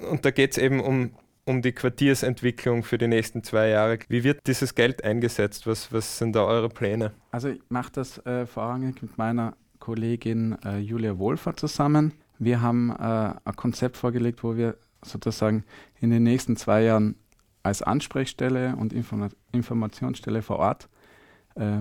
und 0.10 0.24
da 0.24 0.32
geht 0.32 0.52
es 0.54 0.58
eben 0.58 0.80
um 0.80 1.12
um 1.46 1.62
die 1.62 1.72
Quartiersentwicklung 1.72 2.84
für 2.84 2.98
die 2.98 3.08
nächsten 3.08 3.44
zwei 3.44 3.70
Jahre. 3.70 4.00
Wie 4.10 4.24
wird 4.24 4.46
dieses 4.48 4.76
Geld 4.76 5.04
eingesetzt? 5.04 5.68
Was, 5.68 5.94
was 5.94 6.18
sind 6.18 6.36
da 6.36 6.44
eure 6.44 6.70
Pläne? 6.70 7.14
Also 7.32 7.50
ich 7.50 7.62
mache 7.70 7.92
das 7.94 8.18
äh, 8.26 8.46
vorrangig 8.46 9.02
mit 9.02 9.18
meiner 9.18 9.56
Kollegin 9.80 10.58
äh, 10.66 10.80
Julia 10.80 11.18
Wohlfahrt 11.20 11.60
zusammen. 11.60 12.14
Wir 12.40 12.62
haben 12.62 12.90
äh, 12.90 12.94
ein 13.46 13.56
Konzept 13.56 13.98
vorgelegt, 13.98 14.44
wo 14.44 14.58
wir 14.58 14.78
sozusagen 15.04 15.64
in 16.02 16.10
den 16.10 16.24
nächsten 16.24 16.58
zwei 16.58 16.84
Jahren 16.84 17.16
als 17.62 17.82
Ansprechstelle 17.82 18.76
und 18.76 18.94
Informa 18.94 19.30
Informationsstelle 19.52 20.42
vor 20.42 20.58
Ort 20.58 20.90
äh, 21.56 21.78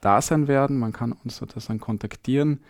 da 0.00 0.22
sein 0.22 0.48
werden. 0.48 0.78
Man 0.78 0.92
kann 0.92 1.12
uns 1.12 1.36
sozusagen 1.36 1.80
kontaktieren. 1.80 2.60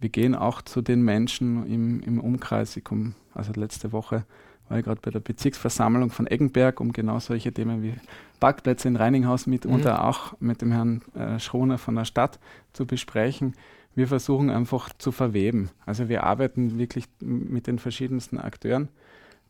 Wir 0.00 0.08
gehen 0.08 0.34
auch 0.34 0.62
zu 0.62 0.80
den 0.80 1.02
Menschen 1.02 1.66
im, 1.66 2.00
im 2.00 2.20
Umkreis. 2.20 2.76
Ich 2.76 2.84
komme 2.84 3.14
also 3.34 3.52
letzte 3.52 3.92
Woche 3.92 4.24
war 4.68 4.78
ich 4.78 4.84
gerade 4.84 5.00
bei 5.00 5.10
der 5.10 5.20
Bezirksversammlung 5.20 6.10
von 6.10 6.26
Eggenberg, 6.26 6.80
um 6.80 6.92
genau 6.92 7.18
solche 7.18 7.52
Themen 7.52 7.82
wie 7.82 7.94
Parkplätze 8.40 8.88
in 8.88 8.96
Reininghaus 8.96 9.46
mitunter 9.46 9.94
mhm. 9.94 10.00
auch 10.00 10.34
mit 10.40 10.62
dem 10.62 10.72
Herrn 10.72 11.02
äh, 11.14 11.38
Schroner 11.38 11.78
von 11.78 11.94
der 11.94 12.04
Stadt 12.04 12.38
zu 12.72 12.86
besprechen. 12.86 13.54
Wir 13.94 14.06
versuchen 14.06 14.50
einfach 14.50 14.90
zu 14.98 15.10
verweben. 15.10 15.70
Also 15.84 16.08
wir 16.08 16.24
arbeiten 16.24 16.78
wirklich 16.78 17.06
mit 17.20 17.66
den 17.66 17.78
verschiedensten 17.78 18.38
Akteuren 18.38 18.88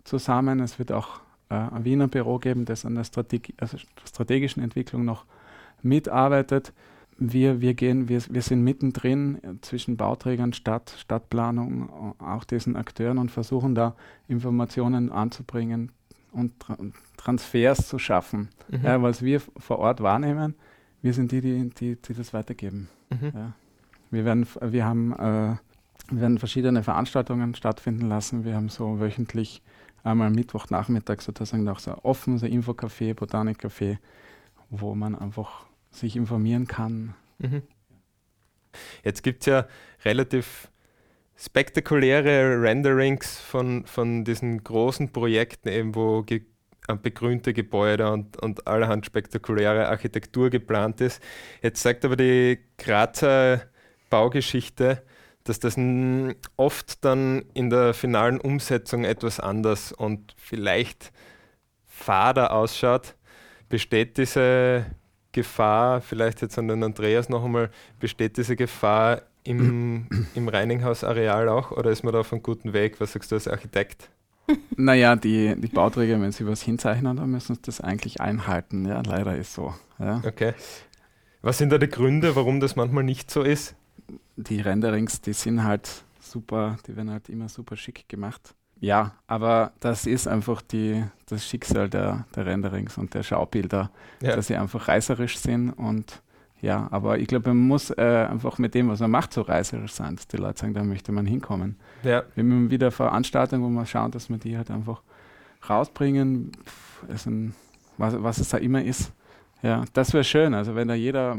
zusammen. 0.04 0.60
Es 0.60 0.78
wird 0.78 0.92
auch 0.92 1.20
äh, 1.50 1.54
ein 1.54 1.84
Wiener 1.84 2.08
Büro 2.08 2.38
geben, 2.38 2.64
das 2.64 2.84
an 2.84 2.94
der 2.94 3.04
Strategi 3.04 3.54
also 3.58 3.76
strategischen 4.04 4.62
Entwicklung 4.62 5.04
noch 5.04 5.24
mitarbeitet. 5.82 6.72
Wir, 7.18 7.60
wir 7.60 7.74
gehen, 7.74 8.08
wir, 8.08 8.22
wir 8.30 8.42
sind 8.42 8.62
mittendrin 8.62 9.58
zwischen 9.60 9.96
Bauträgern, 9.96 10.52
Stadt, 10.52 10.94
Stadtplanung, 10.98 12.14
auch 12.20 12.44
diesen 12.44 12.76
Akteuren 12.76 13.18
und 13.18 13.30
versuchen 13.30 13.74
da 13.74 13.96
Informationen 14.28 15.10
anzubringen 15.10 15.90
und 16.32 16.58
Tra 16.60 16.76
Transfers 17.16 17.88
zu 17.88 17.98
schaffen. 17.98 18.48
Mhm. 18.70 18.84
Ja, 18.84 19.02
was 19.02 19.22
wir 19.22 19.40
vor 19.40 19.80
Ort 19.80 20.00
wahrnehmen, 20.00 20.54
wir 21.02 21.12
sind 21.12 21.32
die, 21.32 21.40
die, 21.40 21.70
die, 21.70 21.96
die 21.96 22.14
das 22.14 22.32
weitergeben. 22.32 22.88
Mhm. 23.10 23.32
Ja. 23.34 23.52
Wir, 24.10 24.24
werden, 24.24 24.46
wir, 24.60 24.84
haben, 24.84 25.12
äh, 25.12 25.56
wir 26.10 26.20
werden 26.20 26.38
verschiedene 26.38 26.84
Veranstaltungen 26.84 27.54
stattfinden 27.56 28.06
lassen. 28.06 28.44
Wir 28.44 28.54
haben 28.54 28.68
so 28.68 29.00
wöchentlich 29.00 29.62
einmal 30.04 30.30
Mittwochnachmittag 30.30 31.20
sozusagen 31.20 31.68
auch 31.68 31.80
so 31.80 31.96
offen, 32.04 32.38
so 32.38 32.46
Infocafé, 32.46 33.14
Botanikcafé, 33.14 33.98
wo 34.70 34.94
man 34.94 35.16
einfach 35.16 35.67
sich 35.90 36.16
informieren 36.16 36.66
kann. 36.66 37.14
Mhm. 37.38 37.62
Jetzt 39.04 39.22
gibt 39.22 39.42
es 39.42 39.46
ja 39.46 39.66
relativ 40.04 40.70
spektakuläre 41.36 42.60
Renderings 42.60 43.38
von, 43.38 43.86
von 43.86 44.24
diesen 44.24 44.62
großen 44.62 45.12
Projekten, 45.12 45.68
eben 45.68 45.94
wo 45.94 46.22
ge 46.22 46.42
äh, 46.88 46.96
begrünte 46.96 47.52
Gebäude 47.52 48.10
und, 48.10 48.36
und 48.38 48.66
allerhand 48.66 49.06
spektakuläre 49.06 49.88
Architektur 49.88 50.50
geplant 50.50 51.00
ist. 51.00 51.22
Jetzt 51.62 51.82
sagt 51.82 52.04
aber 52.04 52.16
die 52.16 52.58
Grazer 52.76 53.62
Baugeschichte, 54.10 55.02
dass 55.44 55.60
das 55.60 55.76
oft 56.56 57.04
dann 57.04 57.44
in 57.54 57.70
der 57.70 57.94
finalen 57.94 58.40
Umsetzung 58.40 59.04
etwas 59.04 59.38
anders 59.38 59.92
und 59.92 60.34
vielleicht 60.36 61.12
fader 61.86 62.52
ausschaut. 62.52 63.14
Besteht 63.68 64.18
diese 64.18 64.86
Gefahr, 65.32 66.00
vielleicht 66.00 66.42
jetzt 66.42 66.58
an 66.58 66.68
den 66.68 66.82
Andreas 66.82 67.28
noch 67.28 67.44
einmal, 67.44 67.70
besteht 68.00 68.36
diese 68.36 68.56
Gefahr 68.56 69.22
im, 69.44 70.06
im 70.34 70.48
Reininghaus-Areal 70.48 71.48
auch 71.48 71.70
oder 71.70 71.90
ist 71.90 72.02
man 72.02 72.12
da 72.12 72.20
auf 72.20 72.32
einem 72.32 72.42
guten 72.42 72.72
Weg? 72.72 73.00
Was 73.00 73.12
sagst 73.12 73.30
du 73.30 73.36
als 73.36 73.48
Architekt? 73.48 74.10
Naja, 74.76 75.14
die, 75.14 75.54
die 75.58 75.66
Bauträger, 75.66 76.18
wenn 76.22 76.32
sie 76.32 76.46
was 76.46 76.62
hinzeichnen, 76.62 77.18
dann 77.18 77.30
müssen 77.30 77.56
sie 77.56 77.62
das 77.62 77.82
eigentlich 77.82 78.22
einhalten. 78.22 78.86
Ja, 78.86 79.02
leider 79.04 79.36
ist 79.36 79.52
so. 79.52 79.74
Ja. 79.98 80.22
Okay. 80.24 80.54
Was 81.42 81.58
sind 81.58 81.70
da 81.70 81.76
die 81.76 81.88
Gründe, 81.88 82.34
warum 82.34 82.58
das 82.60 82.74
manchmal 82.74 83.04
nicht 83.04 83.30
so 83.30 83.42
ist? 83.42 83.74
Die 84.36 84.60
Renderings, 84.60 85.20
die 85.20 85.34
sind 85.34 85.64
halt 85.64 86.02
super, 86.20 86.78
die 86.86 86.96
werden 86.96 87.10
halt 87.10 87.28
immer 87.28 87.48
super 87.48 87.76
schick 87.76 88.08
gemacht. 88.08 88.54
Ja, 88.80 89.12
aber 89.26 89.72
das 89.80 90.06
ist 90.06 90.28
einfach 90.28 90.62
die, 90.62 91.04
das 91.26 91.44
Schicksal 91.44 91.88
der, 91.88 92.26
der 92.34 92.46
Renderings 92.46 92.96
und 92.96 93.14
der 93.14 93.22
Schaubilder, 93.22 93.90
ja. 94.20 94.36
dass 94.36 94.46
sie 94.46 94.56
einfach 94.56 94.88
reißerisch 94.88 95.38
sind 95.38 95.70
und 95.70 96.22
ja, 96.60 96.88
aber 96.90 97.18
ich 97.18 97.28
glaube, 97.28 97.50
man 97.50 97.68
muss 97.68 97.90
äh, 97.90 98.26
einfach 98.28 98.58
mit 98.58 98.74
dem, 98.74 98.88
was 98.88 98.98
man 98.98 99.12
macht, 99.12 99.32
so 99.32 99.42
reißerisch 99.42 99.92
sein, 99.92 100.16
dass 100.16 100.26
die 100.26 100.38
Leute 100.38 100.60
sagen, 100.60 100.74
da 100.74 100.82
möchte 100.82 101.12
man 101.12 101.24
hinkommen. 101.24 101.76
Ja. 102.02 102.24
Wir 102.34 102.42
haben 102.42 102.70
wieder 102.70 102.90
Veranstaltungen, 102.90 103.62
wo 103.62 103.68
wir 103.68 103.86
schauen, 103.86 104.10
dass 104.10 104.28
wir 104.28 104.38
die 104.38 104.56
halt 104.56 104.70
einfach 104.70 105.02
rausbringen, 105.68 106.52
also, 107.08 107.30
was, 107.96 108.22
was 108.22 108.38
es 108.38 108.48
da 108.48 108.58
immer 108.58 108.82
ist. 108.82 109.12
Ja, 109.62 109.84
das 109.92 110.12
wäre 110.12 110.24
schön. 110.24 110.54
Also 110.54 110.74
wenn 110.74 110.88
da 110.88 110.94
jeder 110.94 111.36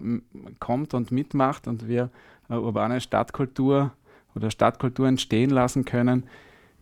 kommt 0.59 0.93
und 0.93 1.11
mitmacht 1.11 1.67
und 1.67 1.87
wir 1.87 2.09
eine 2.47 2.61
urbane 2.61 2.99
Stadtkultur 3.01 3.91
oder 4.35 4.51
Stadtkultur 4.51 5.07
entstehen 5.07 5.49
lassen 5.49 5.85
können, 5.85 6.23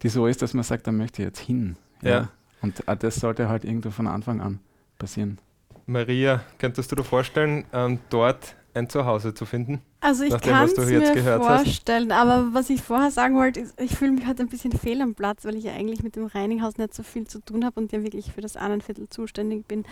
die 0.03 0.09
so 0.09 0.27
ist, 0.27 0.41
dass 0.41 0.53
man 0.53 0.63
sagt, 0.63 0.87
da 0.87 0.91
möchte 0.91 1.21
ich 1.21 1.27
jetzt 1.27 1.39
hin. 1.39 1.75
Ja. 2.01 2.09
ja. 2.09 2.29
Und 2.61 2.83
das 2.99 3.15
sollte 3.15 3.49
halt 3.49 3.65
irgendwo 3.65 3.91
von 3.91 4.07
Anfang 4.07 4.41
an 4.41 4.59
passieren. 4.97 5.39
Maria, 5.85 6.43
könntest 6.57 6.91
du 6.91 6.95
dir 6.95 7.03
vorstellen, 7.03 7.65
ähm, 7.71 7.99
dort 8.09 8.55
ein 8.73 8.89
Zuhause 8.89 9.33
zu 9.33 9.45
finden? 9.45 9.81
Also 9.99 10.23
ich 10.23 10.39
kann 10.41 10.65
es 10.65 10.77
mir 10.77 11.39
vorstellen, 11.39 12.13
hast? 12.13 12.19
aber 12.19 12.53
was 12.53 12.69
ich 12.69 12.81
vorher 12.81 13.11
sagen 13.11 13.35
wollte, 13.35 13.61
ist, 13.61 13.79
ich 13.79 13.95
fühle 13.95 14.11
mich 14.11 14.25
halt 14.25 14.39
ein 14.39 14.47
bisschen 14.47 14.71
fehl 14.71 15.01
am 15.01 15.15
Platz, 15.15 15.45
weil 15.45 15.55
ich 15.55 15.63
ja 15.63 15.73
eigentlich 15.73 16.03
mit 16.03 16.15
dem 16.15 16.25
Reininghaus 16.25 16.77
nicht 16.77 16.93
so 16.93 17.03
viel 17.03 17.27
zu 17.27 17.39
tun 17.39 17.65
habe 17.65 17.79
und 17.79 17.91
ja 17.91 18.03
wirklich 18.03 18.31
für 18.31 18.41
das 18.41 18.57
Annenviertel 18.57 19.09
zuständig 19.09 19.67
bin. 19.67 19.85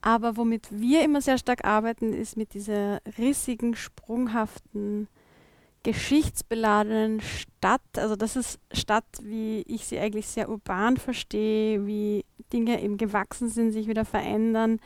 Aber 0.00 0.36
womit 0.36 0.68
wir 0.70 1.04
immer 1.04 1.20
sehr 1.20 1.38
stark 1.38 1.64
arbeiten, 1.64 2.12
ist 2.12 2.36
mit 2.36 2.54
dieser 2.54 3.00
rissigen, 3.18 3.74
sprunghaften 3.74 5.08
geschichtsbeladenen 5.82 7.20
Stadt. 7.20 7.80
Also 7.96 8.16
das 8.16 8.36
ist 8.36 8.58
Stadt, 8.72 9.04
wie 9.22 9.62
ich 9.62 9.86
sie 9.86 9.98
eigentlich 9.98 10.26
sehr 10.26 10.48
urban 10.48 10.96
verstehe, 10.96 11.86
wie 11.86 12.24
Dinge 12.52 12.82
eben 12.82 12.96
gewachsen 12.96 13.48
sind, 13.48 13.72
sich 13.72 13.88
wieder 13.88 14.04
verändern, 14.04 14.80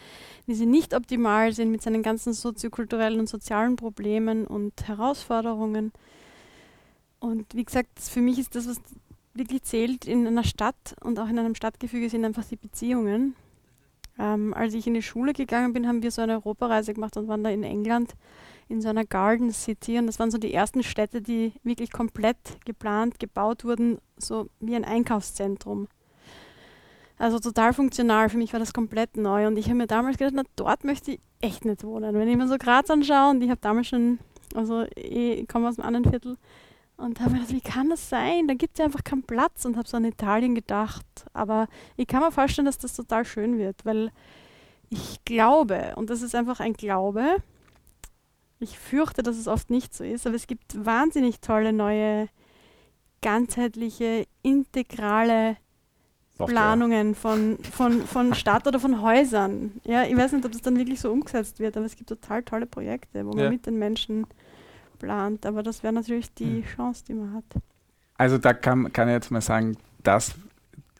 wie 0.47 0.55
sie 0.55 0.67
nicht 0.67 0.95
optimal 0.95 1.53
sind 1.53 1.71
mit 1.71 1.83
seinen 1.83 2.03
ganzen 2.03 2.33
soziokulturellen 2.33 3.21
und 3.21 3.29
sozialen 3.29 3.77
Problemen 3.77 4.47
und 4.47 4.87
Herausforderungen. 4.87 5.93
Und 7.21 7.55
wie 7.55 7.65
gesagt, 7.65 8.01
für 8.01 8.21
mich 8.21 8.39
ist 8.39 8.55
das, 8.55 8.69
was 8.69 8.81
wirklich 9.35 9.63
zählt 9.63 10.07
in 10.07 10.27
einer 10.27 10.45
Stadt 10.45 10.95
und 11.03 11.19
auch 11.19 11.29
in 11.29 11.39
einem 11.39 11.55
Stadtgefüge, 11.55 12.11
sind 12.11 12.25
einfach 12.25 12.45
die 12.45 12.57
Beziehungen. 12.57 13.35
Ähm, 14.19 14.53
als 14.55 14.75
ich 14.75 14.87
in 14.87 14.95
die 14.95 15.03
Schule 15.03 15.33
gegangen 15.33 15.73
bin, 15.73 15.87
haben 15.89 16.03
wir 16.03 16.11
so 16.11 16.21
eine 16.21 16.35
Europareise 16.35 16.93
gemacht 16.93 17.17
und 17.17 17.29
waren 17.29 17.45
da 17.45 17.51
in 17.51 17.63
England 17.63 18.15
in 18.69 18.81
so 18.81 18.89
einer 18.89 19.05
Garden 19.05 19.51
City 19.51 19.99
und 19.99 20.07
das 20.07 20.19
waren 20.19 20.31
so 20.31 20.39
die 20.39 20.53
ersten 20.53 20.83
Städte, 20.83 21.23
die 21.23 21.53
wirklich 21.63 21.91
komplett 21.91 22.37
geplant, 22.65 23.19
gebaut 23.19 23.65
wurden, 23.65 23.99
so 24.17 24.49
wie 24.61 24.77
ein 24.77 24.85
Einkaufszentrum. 24.85 25.89
Also 27.19 27.39
total 27.39 27.73
funktional. 27.73 28.29
Für 28.29 28.39
mich 28.39 28.53
war 28.53 28.61
das 28.61 28.73
komplett 28.73 29.17
neu 29.17 29.47
und 29.47 29.57
ich 29.57 29.67
habe 29.67 29.77
mir 29.77 29.87
damals 29.87 30.17
gedacht, 30.17 30.35
na 30.35 30.43
dort 30.57 30.85
möchte 30.85 31.13
ich 31.13 31.21
echt 31.41 31.65
nicht 31.65 31.85
wohnen. 31.85 32.15
Wenn 32.15 32.29
ich 32.29 32.37
mir 32.37 32.49
so 32.49 32.57
Graz 32.59 32.91
anschaue 32.91 33.31
und 33.31 33.43
ich 33.43 33.51
habe 33.51 33.61
damals 33.61 33.89
schon, 33.89 34.19
also 34.55 34.87
ich 34.97 35.47
komme 35.47 35.69
aus 35.69 35.79
einem 35.79 35.87
anderen 35.87 36.11
Viertel 36.11 36.37
und 36.97 37.21
habe 37.21 37.31
mir 37.31 37.41
gedacht, 37.41 37.55
wie 37.55 37.61
kann 37.61 37.91
das 37.91 38.09
sein? 38.09 38.49
Da 38.49 38.55
gibt 38.55 38.75
es 38.75 38.79
ja 38.79 38.87
einfach 38.87 39.05
keinen 39.05 39.23
Platz 39.23 39.65
und 39.65 39.77
habe 39.77 39.89
so 39.89 39.97
an 39.97 40.05
Italien 40.05 40.55
gedacht. 40.55 41.07
Aber 41.33 41.69
ich 41.97 42.07
kann 42.07 42.23
mir 42.23 42.33
vorstellen, 42.33 42.67
dass 42.67 42.79
das 42.79 42.95
total 42.95 43.25
schön 43.25 43.59
wird, 43.59 43.85
weil 43.85 44.11
ich 44.91 45.25
glaube, 45.25 45.95
und 45.97 46.11
das 46.11 46.23
ist 46.23 46.35
einfach 46.35 46.61
ein 46.61 46.75
Glaube, 46.75 47.37
ich 48.63 48.79
fürchte, 48.79 49.23
dass 49.23 49.37
es 49.37 49.49
oft 49.49 49.71
nicht 49.71 49.95
so 49.95 50.05
ist, 50.05 50.27
aber 50.27 50.37
es 50.37 50.47
gibt 50.47 50.85
wahnsinnig 50.85 51.41
tolle 51.41 51.73
neue, 51.73 52.29
ganzheitliche, 53.21 54.27
integrale 54.43 55.57
Software. 56.37 56.47
Planungen 56.47 57.15
von, 57.15 57.59
von, 57.59 58.03
von 58.03 58.35
Stadt 58.37 58.67
oder 58.67 58.81
von 58.81 59.03
Häusern. 59.03 59.73
Ja, 59.85 60.05
ich 60.05 60.17
weiß 60.17 60.33
nicht, 60.33 60.45
ob 60.45 60.53
das 60.53 60.63
dann 60.63 60.77
wirklich 60.77 61.01
so 61.01 61.11
umgesetzt 61.11 61.59
wird, 61.61 61.77
aber 61.77 61.87
es 61.87 61.97
gibt 61.97 62.09
total 62.09 62.43
tolle 62.43 62.67
Projekte, 62.67 63.27
wo 63.27 63.33
man 63.33 63.51
mit 63.51 63.67
den 63.67 63.79
Menschen 63.79 64.27
plant. 64.99 65.45
Aber 65.45 65.63
das 65.63 65.83
wäre 65.83 65.93
natürlich 65.93 66.33
die 66.35 66.45
mhm. 66.45 66.65
Chance, 66.65 67.05
die 67.07 67.15
man 67.15 67.35
hat. 67.35 67.45
Also 68.17 68.39
da 68.39 68.55
kann, 68.55 68.93
kann 68.93 69.09
ich 69.09 69.15
jetzt 69.15 69.31
mal 69.31 69.41
sagen, 69.41 69.77
das 70.03 70.35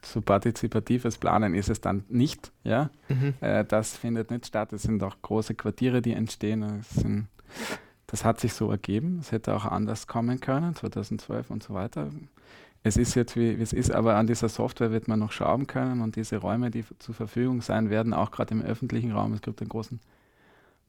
so 0.05 0.21
partizipatives 0.21 1.17
Planen 1.17 1.53
ist 1.55 1.69
es 1.69 1.79
dann 1.79 2.03
nicht. 2.09 2.51
Ja? 2.63 2.89
Mhm. 3.07 3.33
Äh, 3.39 3.63
das 3.65 3.95
findet 3.95 4.31
nicht 4.31 4.47
statt. 4.47 4.73
Es 4.73 4.83
sind 4.83 5.01
auch 5.01 5.15
große 5.21 5.55
Quartiere, 5.55 6.01
die 6.01 6.13
entstehen. 6.13 6.63
Es 6.63 6.89
sind 6.89 7.27
das 8.13 8.23
hat 8.23 8.39
sich 8.39 8.53
so 8.53 8.69
ergeben. 8.69 9.17
Es 9.21 9.31
hätte 9.31 9.55
auch 9.55 9.65
anders 9.65 10.05
kommen 10.05 10.39
können, 10.39 10.75
2012 10.75 11.49
und 11.49 11.63
so 11.63 11.73
weiter. 11.73 12.11
Es 12.83 12.95
ist 12.95 13.15
jetzt 13.15 13.35
wie, 13.35 13.49
es 13.53 13.73
ist, 13.73 13.91
aber 13.91 14.17
an 14.17 14.27
dieser 14.27 14.49
Software 14.49 14.91
wird 14.91 15.07
man 15.07 15.17
noch 15.17 15.31
schrauben 15.31 15.65
können 15.65 16.01
und 16.01 16.15
diese 16.15 16.37
Räume, 16.37 16.69
die 16.69 16.85
zur 16.99 17.15
Verfügung 17.15 17.61
sein 17.61 17.89
werden, 17.89 18.13
auch 18.13 18.29
gerade 18.29 18.53
im 18.53 18.61
öffentlichen 18.61 19.13
Raum. 19.13 19.33
Es 19.33 19.41
gibt 19.41 19.61
einen 19.61 19.69
großen 19.69 19.99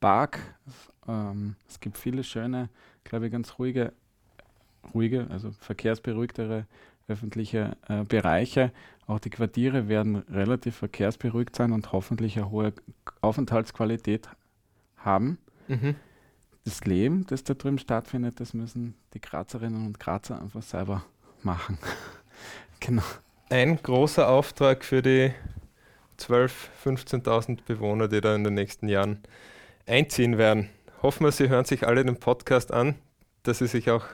Park. 0.01 0.39
Ähm, 1.09 1.57
es 1.67 1.81
gibt 1.81 1.97
viele 1.97 2.25
schöne, 2.25 2.69
glaube 3.05 3.25
ich, 3.25 3.33
ganz 3.33 3.59
ruhige, 3.59 3.95
ruhige, 4.93 5.27
also 5.31 5.51
verkehrsberuhigtere 5.61 6.67
öffentliche 7.09 7.77
äh, 7.89 8.05
Bereiche. 8.05 8.71
Auch 9.07 9.19
die 9.19 9.31
Quartiere 9.31 9.89
werden 9.89 10.17
relativ 10.31 10.77
verkehrsberuhigt 10.77 11.57
sein 11.57 11.73
und 11.73 11.93
hoffentlich 11.93 12.37
eine 12.37 12.51
hohe 12.51 12.75
Aufenthaltsqualität 13.23 14.29
haben. 14.99 15.39
Mhm 15.69 15.95
das 16.65 16.85
Leben, 16.85 17.27
das 17.27 17.45
da 17.45 17.55
drüben 17.55 17.79
stattfindet, 17.79 18.41
das 18.41 18.55
müssen 18.55 18.95
die 19.13 19.21
Grazerinnen 19.21 19.87
und 19.87 20.01
Grazer 20.01 20.41
einfach 20.41 20.63
selber 20.63 21.05
machen. 21.43 21.79
genau. 22.81 23.03
Ein 23.51 23.81
großer 23.83 24.29
Auftrag 24.29 24.85
für 24.85 25.03
die 25.03 25.33
12.000, 26.19 27.23
15.000 27.23 27.59
Bewohner, 27.67 28.09
die 28.09 28.21
da 28.21 28.35
in 28.35 28.45
den 28.45 28.55
nächsten 28.55 28.89
Jahren 28.89 29.23
einziehen 29.87 30.39
werden. 30.39 30.71
Hoffen 31.03 31.25
wir, 31.25 31.33
Sie 31.33 31.49
hören 31.49 31.67
sich 31.67 31.87
alle 31.87 32.05
den 32.05 32.19
Podcast 32.19 32.73
an, 32.73 32.95
dass 33.43 33.59
Sie 33.59 33.67
sich 33.67 33.91
auch 33.91 34.07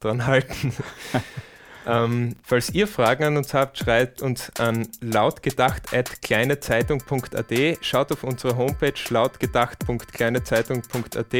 dran 0.00 0.26
halten. 0.26 0.72
Ähm, 1.88 2.36
falls 2.42 2.70
ihr 2.70 2.86
Fragen 2.86 3.24
an 3.24 3.36
uns 3.38 3.54
habt, 3.54 3.78
schreibt 3.78 4.20
uns 4.20 4.52
an 4.58 4.86
lautgedacht.kleinezeitung.at, 5.00 7.78
schaut 7.80 8.12
auf 8.12 8.24
unserer 8.24 8.58
Homepage 8.58 8.92
lautgedacht.kleinezeitung.at 9.08 11.34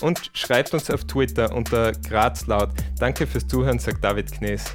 und 0.00 0.30
schreibt 0.32 0.72
uns 0.72 0.88
auf 0.90 1.04
Twitter 1.04 1.52
unter 1.52 1.90
Grazlaut. 1.92 2.70
Danke 3.00 3.26
fürs 3.26 3.48
Zuhören, 3.48 3.80
sagt 3.80 4.04
David 4.04 4.30
Knees. 4.30 4.72